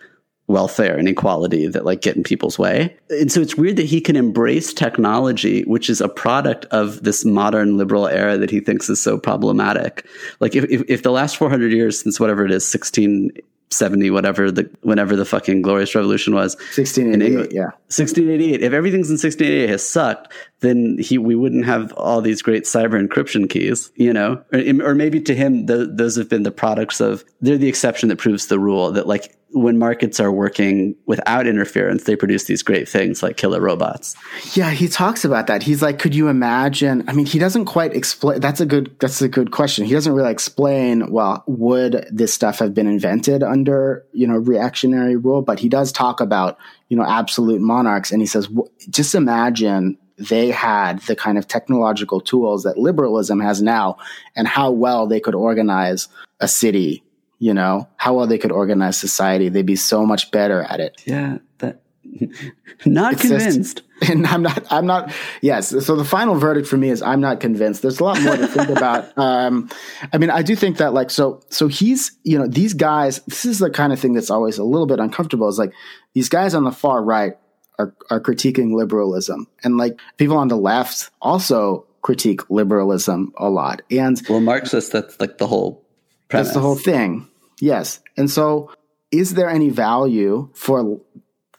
[0.48, 2.96] welfare and equality that like get in people's way.
[3.10, 7.24] And so it's weird that he can embrace technology, which is a product of this
[7.24, 10.06] modern liberal era that he thinks is so problematic.
[10.40, 14.70] Like if, if, if the last 400 years since whatever it is, 1670, whatever the,
[14.82, 17.72] whenever the fucking glorious revolution was, sixteen in eighty England- yeah.
[17.88, 18.62] 1688.
[18.62, 23.02] If everything's in 1688 has sucked, then he we wouldn't have all these great cyber
[23.02, 27.00] encryption keys, you know, or, or maybe to him th- those have been the products
[27.00, 31.46] of they're the exception that proves the rule that like when markets are working without
[31.46, 34.16] interference, they produce these great things like killer robots.
[34.54, 35.62] Yeah, he talks about that.
[35.62, 37.04] He's like, could you imagine?
[37.08, 38.40] I mean, he doesn't quite explain.
[38.40, 38.96] That's a good.
[39.00, 39.86] That's a good question.
[39.86, 41.12] He doesn't really explain.
[41.12, 45.42] Well, would this stuff have been invented under you know reactionary rule?
[45.42, 46.58] But he does talk about
[46.90, 48.50] you know absolute monarchs, and he says,
[48.90, 53.98] just imagine they had the kind of technological tools that liberalism has now,
[54.36, 56.08] and how well they could organize
[56.40, 57.03] a city.
[57.44, 59.50] You know how well they could organize society.
[59.50, 61.02] They'd be so much better at it.
[61.06, 61.82] Yeah, that
[62.86, 63.82] not It's just- convinced.
[64.10, 64.66] and I'm not.
[64.70, 65.14] I'm not.
[65.42, 65.70] Yes.
[65.86, 67.82] So the final verdict for me is I'm not convinced.
[67.82, 69.12] There's a lot more to think about.
[69.18, 69.70] Um,
[70.12, 71.42] I mean, I do think that like so.
[71.50, 73.22] So he's you know these guys.
[73.28, 75.48] This is the kind of thing that's always a little bit uncomfortable.
[75.48, 75.72] Is like
[76.14, 77.34] these guys on the far right
[77.80, 83.82] are are critiquing liberalism, and like people on the left also critique liberalism a lot.
[83.90, 85.86] And well, Marxist, that's like the whole
[86.28, 86.48] premise.
[86.48, 87.28] that's the whole thing.
[87.60, 88.00] Yes.
[88.18, 88.72] And so,
[89.12, 91.00] is there any value for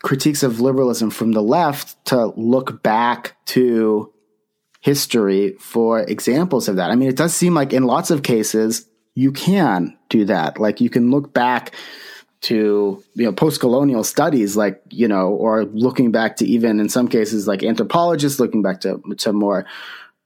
[0.02, 4.12] critiques of liberalism from the left to look back to
[4.80, 6.90] history for examples of that?
[6.90, 10.58] I mean, it does seem like in lots of cases, you can do that.
[10.58, 11.74] Like, you can look back
[12.44, 17.08] to you know post-colonial studies like you know or looking back to even in some
[17.08, 19.64] cases like anthropologists looking back to to more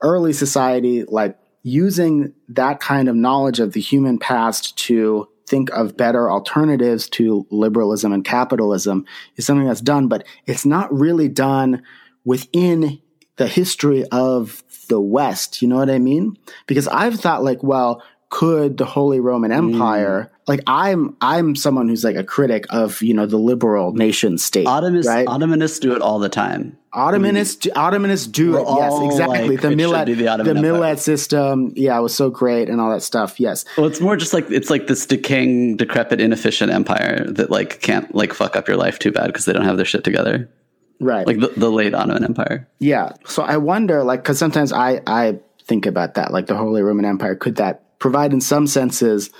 [0.02, 5.96] early society like using that kind of knowledge of the human past to think of
[5.96, 9.04] better alternatives to liberalism and capitalism
[9.36, 11.82] is something that's done but it's not really done
[12.24, 13.00] within
[13.36, 15.62] the history of the west.
[15.62, 16.36] You know what i mean?
[16.66, 19.56] Because i've thought like well could the holy roman mm.
[19.56, 24.38] empire like I'm I'm someone who's like a critic of you know the liberal nation
[24.38, 24.66] state.
[24.66, 25.26] Ottomanists, right?
[25.26, 26.76] Ottomanists do it all the time.
[26.94, 28.62] Ottomanists, do- Ottomanists do We're it.
[28.62, 29.48] Yes, all exactly.
[29.50, 31.72] like, the millet, the the millet system.
[31.76, 33.38] Yeah, it was so great and all that stuff.
[33.38, 33.66] Yes.
[33.76, 38.12] Well, it's more just like it's like this decaying, decrepit, inefficient empire that like can't
[38.14, 40.50] like fuck up your life too bad because they don't have their shit together.
[40.98, 41.26] Right.
[41.26, 42.68] Like the, the late Ottoman Empire.
[42.80, 43.12] Yeah.
[43.26, 47.04] So I wonder, like, because sometimes I I think about that, like the Holy Roman
[47.04, 49.30] Empire, could that provide, in some senses,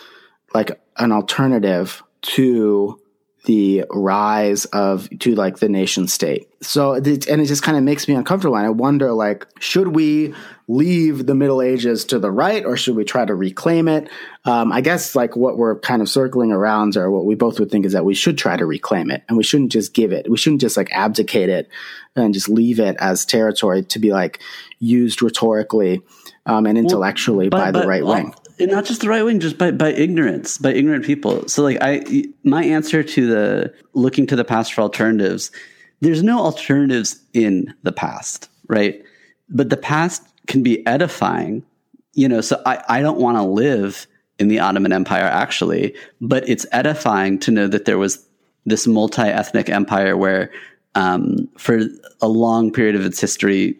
[0.54, 3.01] like an alternative to
[3.44, 6.49] the rise of to like the nation state.
[6.61, 8.57] So and it just kind of makes me uncomfortable.
[8.57, 10.34] And I wonder, like, should we
[10.66, 14.11] leave the Middle Ages to the right, or should we try to reclaim it?
[14.44, 17.70] Um, I guess like what we're kind of circling around, or what we both would
[17.70, 20.30] think is that we should try to reclaim it, and we shouldn't just give it.
[20.30, 21.70] We shouldn't just like abdicate it
[22.16, 24.40] and just leave it as territory to be like
[24.78, 26.03] used rhetorically
[26.44, 28.34] um, and intellectually by, the right wing.
[28.61, 31.46] And not just the right wing, just by, by ignorance, by ignorant people.
[31.48, 35.50] So, like, I my answer to the looking to the past for alternatives,
[36.00, 39.02] there's no alternatives in the past, right?
[39.48, 41.64] But the past can be edifying,
[42.14, 42.40] you know.
[42.40, 44.06] So I I don't want to live
[44.38, 48.24] in the Ottoman Empire actually, but it's edifying to know that there was
[48.66, 50.50] this multi ethnic empire where,
[50.94, 51.80] um, for
[52.20, 53.76] a long period of its history,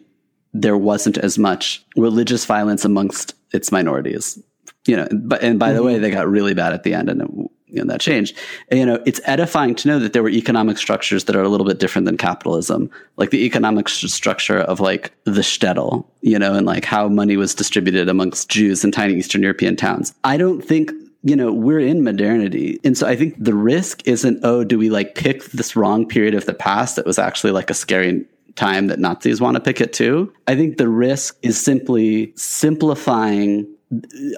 [0.53, 4.41] there wasn't as much religious violence amongst its minorities.
[4.85, 6.01] You know, but and by the way, mm-hmm.
[6.01, 7.29] they got really bad at the end, and it,
[7.67, 8.35] you know that changed.
[8.69, 11.49] And, you know, it's edifying to know that there were economic structures that are a
[11.49, 16.39] little bit different than capitalism, like the economic st- structure of like the shtetl, you
[16.39, 20.13] know, and like how money was distributed amongst Jews in tiny Eastern European towns.
[20.23, 22.79] I don't think you know, we're in modernity.
[22.83, 26.33] And so I think the risk isn't, oh, do we like pick this wrong period
[26.33, 28.25] of the past that was actually like a scary
[28.55, 30.33] time that Nazis want to pick it too?
[30.47, 33.67] I think the risk is simply simplifying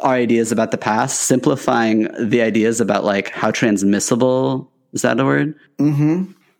[0.01, 5.25] our ideas about the past, simplifying the ideas about like how transmissible is that a
[5.25, 5.55] word?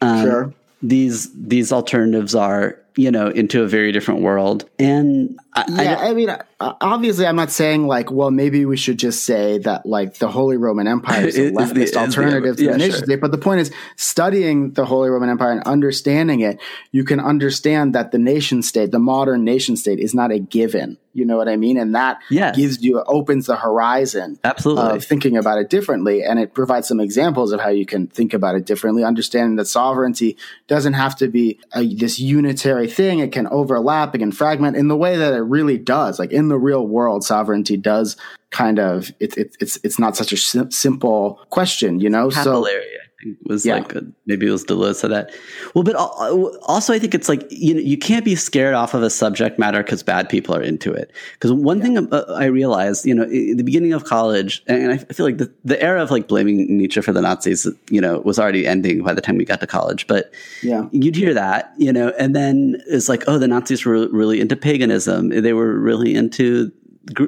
[0.02, 0.54] Um, sure.
[0.82, 4.70] These these alternatives are, you know, into a very different world.
[4.80, 6.44] And I, I Yeah, I, mean, uh,
[6.80, 10.56] obviously, I'm not saying like, well, maybe we should just say that like the Holy
[10.58, 13.04] Roman Empire is a Is the- is leftist the- alternative to yeah, the nation sure.
[13.06, 13.22] state.
[13.22, 16.60] But the point is, studying the Holy Roman Empire and understanding it,
[16.92, 20.98] you can understand that the nation state, the modern nation state, is not a given.
[21.14, 21.78] You know what I mean?
[21.78, 22.56] And that Yes.
[22.56, 24.96] gives you opens the horizon Absolutely.
[24.96, 28.34] of thinking about it differently, and it provides some examples of how you can think
[28.34, 29.04] about it differently.
[29.04, 30.38] Understanding that sovereignty
[30.68, 34.88] doesn't have to be a, this unitary thing; it can overlap, it can fragment in
[34.88, 36.20] the way that it really does.
[36.20, 38.16] Like in the real world, sovereignty does
[38.52, 42.30] kind of it's it, it's it's not such a sim- simple question, you know.
[42.30, 42.84] So capillary.
[42.84, 43.11] Think
[43.46, 43.76] was Yeah.
[43.76, 45.32] like a, maybe it was Deleuze that.
[45.76, 49.04] Well, but also I think it's like you know you can't be scared off of
[49.04, 51.12] a subject matter because bad people are into it.
[51.34, 54.98] Because one thing uh, I realized, you know, in the beginning of college, and I
[54.98, 58.40] feel like the, the era of like blaming Nietzsche for the Nazis, you know, was
[58.40, 60.08] already ending by the time we got to college.
[60.08, 60.32] But
[60.64, 60.88] Yeah.
[60.92, 64.56] you'd hear that, you know, and then it's like, oh, the Nazis were really into
[64.56, 65.30] paganism.
[65.30, 66.72] They were really into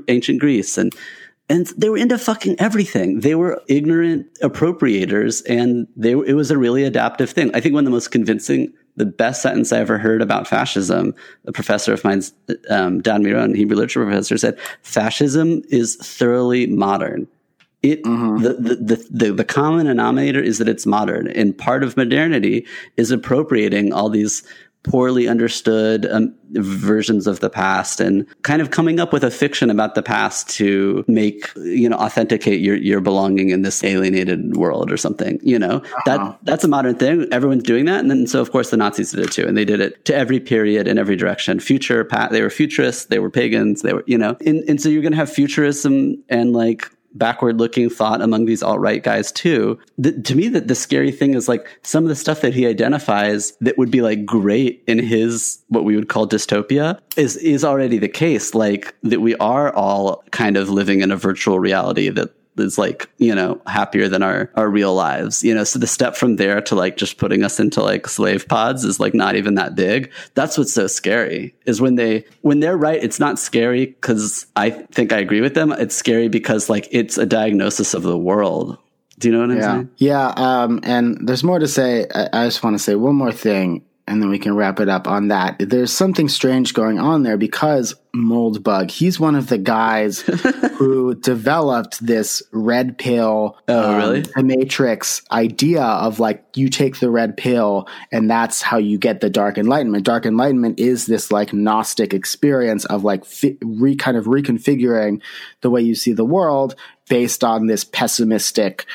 [0.07, 0.93] ancient Greece and
[1.49, 3.19] and they were into fucking everything.
[3.19, 7.51] They were ignorant appropriators, and they it was a really adaptive thing.
[7.53, 11.13] I think one of the most convincing, the best sentence I ever heard about fascism,
[11.45, 12.23] a professor of mine,
[12.69, 17.27] um, Dan Miron, Hebrew literature professor, said, "Fascism is thoroughly modern."
[17.81, 21.97] It the, the, the the the common denominator is that it's modern, and part of
[21.97, 22.65] modernity
[22.95, 24.43] is appropriating all these
[24.83, 29.69] poorly understood um, versions of the past and kind of coming up with a fiction
[29.69, 34.91] about the past to make you know authenticate your your belonging in this alienated world
[34.91, 35.81] or something you know?
[36.05, 37.27] That that's a modern thing.
[37.31, 37.99] Everyone's doing that.
[37.99, 39.45] And then so of course the nazis did it too.
[39.45, 41.59] And they did it to every period in every direction.
[41.59, 43.05] Future pa- they were futurists.
[43.05, 43.81] They were pagans.
[43.81, 44.35] They were you know?
[44.45, 48.63] And, and so you're going to have futurism and like backward looking thought among these
[48.63, 49.79] alt right guys too.
[49.97, 52.67] The, to me, that the scary thing is like some of the stuff that he
[52.67, 57.63] identifies that would be like great in his what we would call dystopia is is
[57.63, 58.53] already the case.
[58.53, 63.09] Like that we are all kind of living in a virtual reality that is like
[63.17, 66.61] you know happier than our our real lives you know so the step from there
[66.61, 70.11] to like just putting us into like slave pods is like not even that big
[70.33, 74.69] that's what's so scary is when they when they're right it's not scary because i
[74.69, 78.77] think i agree with them it's scary because like it's a diagnosis of the world
[79.19, 79.71] do you know what i'm Yeah.
[79.73, 80.27] saying Yeah.
[80.35, 82.07] Um, and there's more to say.
[82.13, 83.83] I, I just want to say one more thing.
[84.05, 85.55] And then we can wrap it up on that.
[85.59, 90.19] There's something strange going on there because Moldbug, he's one of the guys
[90.77, 94.21] who developed this red pill, um, Oh, really?
[94.21, 99.21] the Matrix idea of like you take the red pill and that's how you get
[99.21, 100.03] the dark enlightenment.
[100.03, 105.21] Dark enlightenment is this like Gnostic experience of like fi- re kind of reconfiguring
[105.61, 106.75] the way you see the world
[107.09, 108.85] based on this pessimistic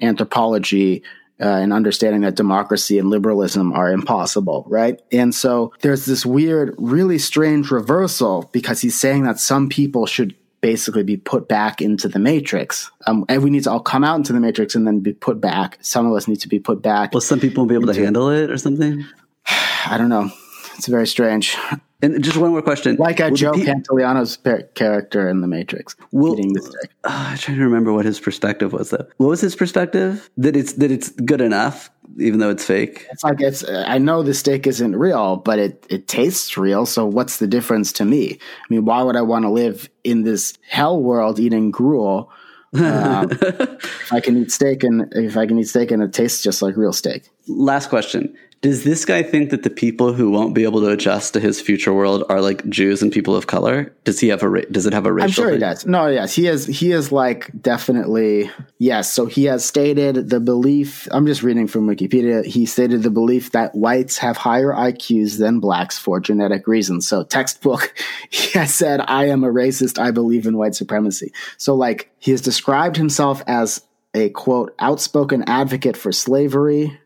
[0.00, 1.02] anthropology
[1.42, 5.00] uh, and understanding that democracy and liberalism are impossible, right?
[5.10, 10.34] And so there's this weird, really strange reversal because he's saying that some people should
[10.60, 12.90] basically be put back into the matrix.
[13.06, 15.40] Um, and we need to all come out into the matrix and then be put
[15.40, 15.78] back.
[15.82, 17.12] Some of us need to be put back.
[17.12, 19.04] Will some people be able to handle it or something?
[19.86, 20.30] I don't know.
[20.76, 21.56] It's very strange.
[22.02, 22.96] And just one more question.
[22.96, 25.94] Like uh, Will Joe pe- Pantoliano's par- character in The Matrix.
[26.10, 26.90] Will- eating the steak.
[27.04, 28.90] Ah, I'm trying to remember what his perspective was.
[28.90, 30.28] Though, what was his perspective?
[30.36, 33.06] That it's that it's good enough, even though it's fake.
[33.12, 33.64] It's like it's.
[33.68, 36.86] I know the steak isn't real, but it it tastes real.
[36.86, 38.32] So what's the difference to me?
[38.32, 42.30] I mean, why would I want to live in this hell world eating gruel?
[42.74, 46.42] Um, if I can eat steak and if I can eat steak and it tastes
[46.42, 47.30] just like real steak.
[47.46, 51.32] Last question: Does this guy think that the people who won't be able to adjust
[51.34, 53.92] to his future world are like Jews and people of color?
[54.04, 54.48] Does he have a?
[54.48, 55.26] ra- Does it have a racial?
[55.26, 55.84] I'm sure he does.
[55.84, 56.64] No, yes, he is.
[56.66, 58.48] He is like definitely
[58.78, 59.12] yes.
[59.12, 61.08] So he has stated the belief.
[61.10, 62.44] I'm just reading from Wikipedia.
[62.46, 67.06] He stated the belief that whites have higher IQs than blacks for genetic reasons.
[67.06, 67.92] So textbook.
[68.30, 69.98] He has said, "I am a racist.
[69.98, 73.82] I believe in white supremacy." So like he has described himself as
[74.14, 76.98] a quote outspoken advocate for slavery.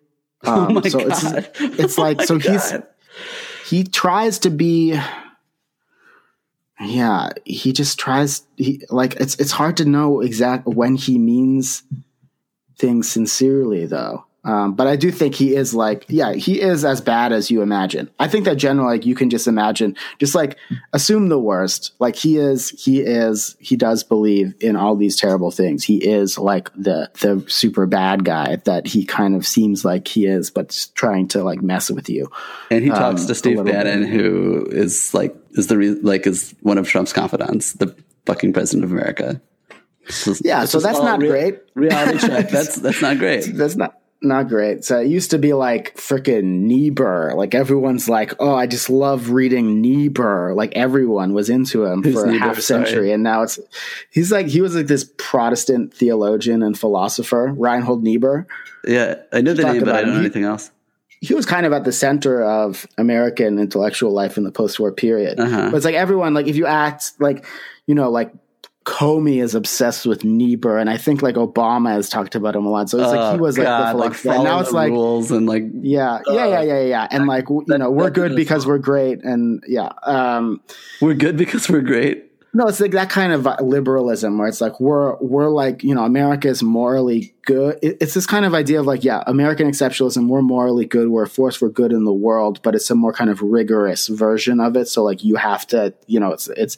[0.52, 1.48] Um, Oh my so god!
[1.59, 2.74] it's it's like Oh so my he's
[3.66, 4.98] he tries to be
[6.81, 11.82] yeah he just tries he like it's it's hard to know exact when he means
[12.78, 17.01] things sincerely though um, but I do think he is like, yeah, he is as
[17.01, 18.09] bad as you imagine.
[18.20, 20.56] I think that generally, like, you can just imagine, just like
[20.93, 21.93] assume the worst.
[21.98, 25.82] Like he is, he is, he does believe in all these terrible things.
[25.82, 30.27] He is like the the super bad guy that he kind of seems like he
[30.27, 32.31] is, but trying to like mess with you.
[32.70, 34.10] And he talks um, to Steve Bannon, bit.
[34.10, 37.97] who is like is the re- like is one of Trump's confidants, the
[38.27, 39.40] fucking president of America.
[40.09, 41.59] Is- Yeah, so that's not rea- great.
[41.74, 42.48] Reality check.
[42.51, 43.40] That's that's not great.
[43.52, 44.84] That's not not great.
[44.84, 47.34] So it used to be like freaking Niebuhr.
[47.34, 50.55] Like everyone's like, oh, I just love reading Niebuhr.
[50.55, 53.12] Like everyone was into him Who's for a half century, Sorry.
[53.12, 53.59] and now it's
[54.10, 58.47] he's like he was like this Protestant theologian and philosopher, Reinhold Niebuhr.
[58.86, 60.70] Yeah, I know the name, but I don't know anything else.
[61.20, 65.40] He was kind of at the center of American intellectual life in the post-war period.
[65.40, 65.70] Uh-huh.
[65.70, 67.47] But it's like everyone, like if you act like,
[67.86, 68.32] you know, like
[68.86, 72.70] Comey is obsessed with Niebuhr, and I think like Obama has talked about him a
[72.70, 72.88] lot.
[72.88, 74.24] So it's like he Oh, was like, God, the like.
[74.24, 77.08] And now it's like rules and like Yeah, yeah, yeah, yeah, yeah.
[77.10, 79.24] And like, you know, we're good because we're great.
[79.24, 79.90] And yeah.
[80.04, 80.60] Um,
[81.02, 82.30] we're good because we're great.
[82.54, 85.94] no, it's like that kind of uh, liberalism where it's like, we're, we're like, you
[85.94, 87.78] know, America is morally good.
[87.82, 91.08] It, it's this kind of idea of like, yeah, American exceptionalism, we're morally good.
[91.08, 94.06] We're a force for good in the world, but it's a more kind of rigorous
[94.06, 94.86] version of it.
[94.88, 96.76] So like, you have to, you know, it's, it's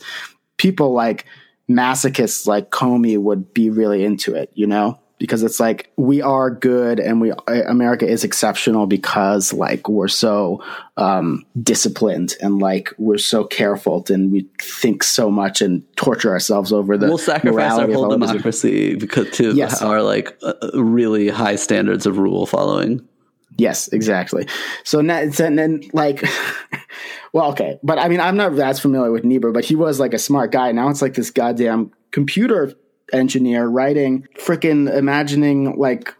[0.57, 1.27] people like
[1.71, 4.99] masochists like Comey would be really into it, you know?
[5.19, 10.63] Because it's like we are good and we America is exceptional because like we're so
[10.97, 16.73] um, disciplined and like we're so careful and we think so much and torture ourselves
[16.73, 18.31] over the We'll sacrifice our whole all of this.
[18.31, 19.83] democracy because to Yes.
[19.83, 23.05] our like uh, uh, really high standards of rule following.
[23.57, 24.47] Yes, exactly.
[24.85, 26.23] So now, and then like,
[27.33, 30.15] well, okay, but I mean, I'm not as familiar with Niebuhr, but he was like
[30.15, 30.73] a smart guy.
[30.73, 32.75] Now it's like this goddamn computer
[33.13, 36.15] engineer writing freaking imagining like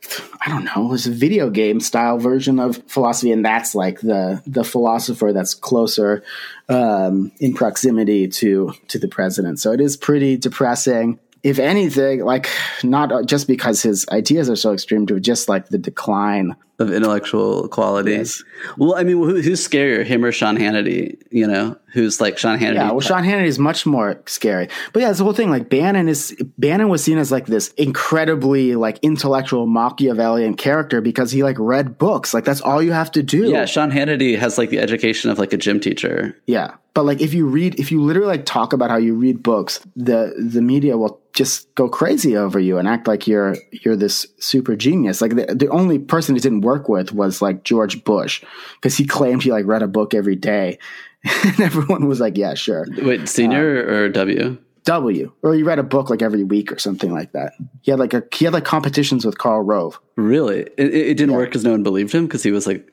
[0.45, 4.65] I don't know, this video game style version of philosophy, and that's like the the
[4.65, 6.23] philosopher that's closer
[6.69, 9.61] um, in proximity to to the president.
[9.61, 11.19] So it is pretty depressing.
[11.43, 12.49] If anything, like
[12.83, 17.69] not just because his ideas are so extreme, but just like the decline of intellectual
[17.69, 18.43] qualities.
[18.45, 18.75] Yes.
[18.77, 21.21] Well, I mean, who, who's scarier, him or Sean Hannity?
[21.31, 22.75] You know, who's like Sean Hannity?
[22.75, 24.69] Yeah, well, Sean Hannity is much more scary.
[24.93, 25.51] But yeah, it's the whole thing.
[25.51, 31.33] Like Bannon is Bannon was seen as like this incredibly like intellectual Machiavellian character because
[31.33, 32.33] he like read books.
[32.33, 33.51] Like that's all you have to do.
[33.51, 36.37] yeah, Sean Hannity has like the education of like a gym teacher.
[36.47, 36.75] Yeah.
[36.95, 39.81] But like if you read if you literally like talk about how you read books,
[39.95, 44.27] the the media will just go crazy over you and act like you're you're this
[44.41, 45.21] super genius.
[45.21, 48.45] Like the, the only person who didn't work with was like George Bush
[48.77, 50.79] because he claimed he like read a book every day.
[51.45, 52.87] and everyone was like, Yeah, sure.
[52.99, 54.59] Wait, senior Uh, or W?
[54.85, 55.33] W.
[55.43, 57.53] Or he read a book like every week or something like that.
[57.83, 59.99] He had like a he had like competitions with Karl Rove.
[60.17, 60.61] Really?
[60.61, 62.87] It, it it didn't work because no one believed him because he was like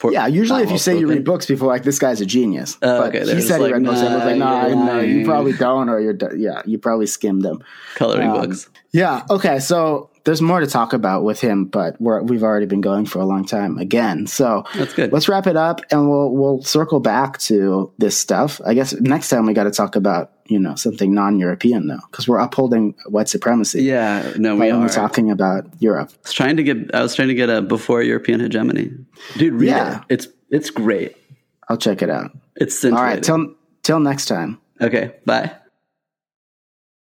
[0.00, 2.76] Poor- Yeah, usually if you say you read books before, like this guy's a genius.
[2.82, 4.00] Oh, but okay, he said he read books.
[4.00, 7.42] I was like, nah, no, you're you probably don't, or you're yeah, you probably skimmed
[7.42, 7.62] them.
[7.94, 8.68] coloring Um, books.
[8.92, 9.24] Yeah.
[9.30, 9.58] Okay.
[9.58, 13.20] So there's more to talk about with him, but we're, we've already been going for
[13.20, 14.26] a long time again.
[14.26, 15.12] So That's good.
[15.12, 18.60] Let's wrap it up, and we'll we'll circle back to this stuff.
[18.66, 22.26] I guess next time we got to talk about you know something non-European though, because
[22.28, 23.82] we're upholding white supremacy.
[23.82, 26.10] Yeah, no, We're only talking about Europe.
[26.12, 26.94] I was trying to get.
[26.94, 28.90] I was trying to get a before European hegemony.
[29.36, 29.98] Dude, read Yeah.
[29.98, 30.04] it.
[30.14, 31.16] It's it's great.
[31.68, 32.30] I'll check it out.
[32.56, 33.22] It's all right.
[33.22, 34.58] Till till next time.
[34.80, 35.50] okay, bye.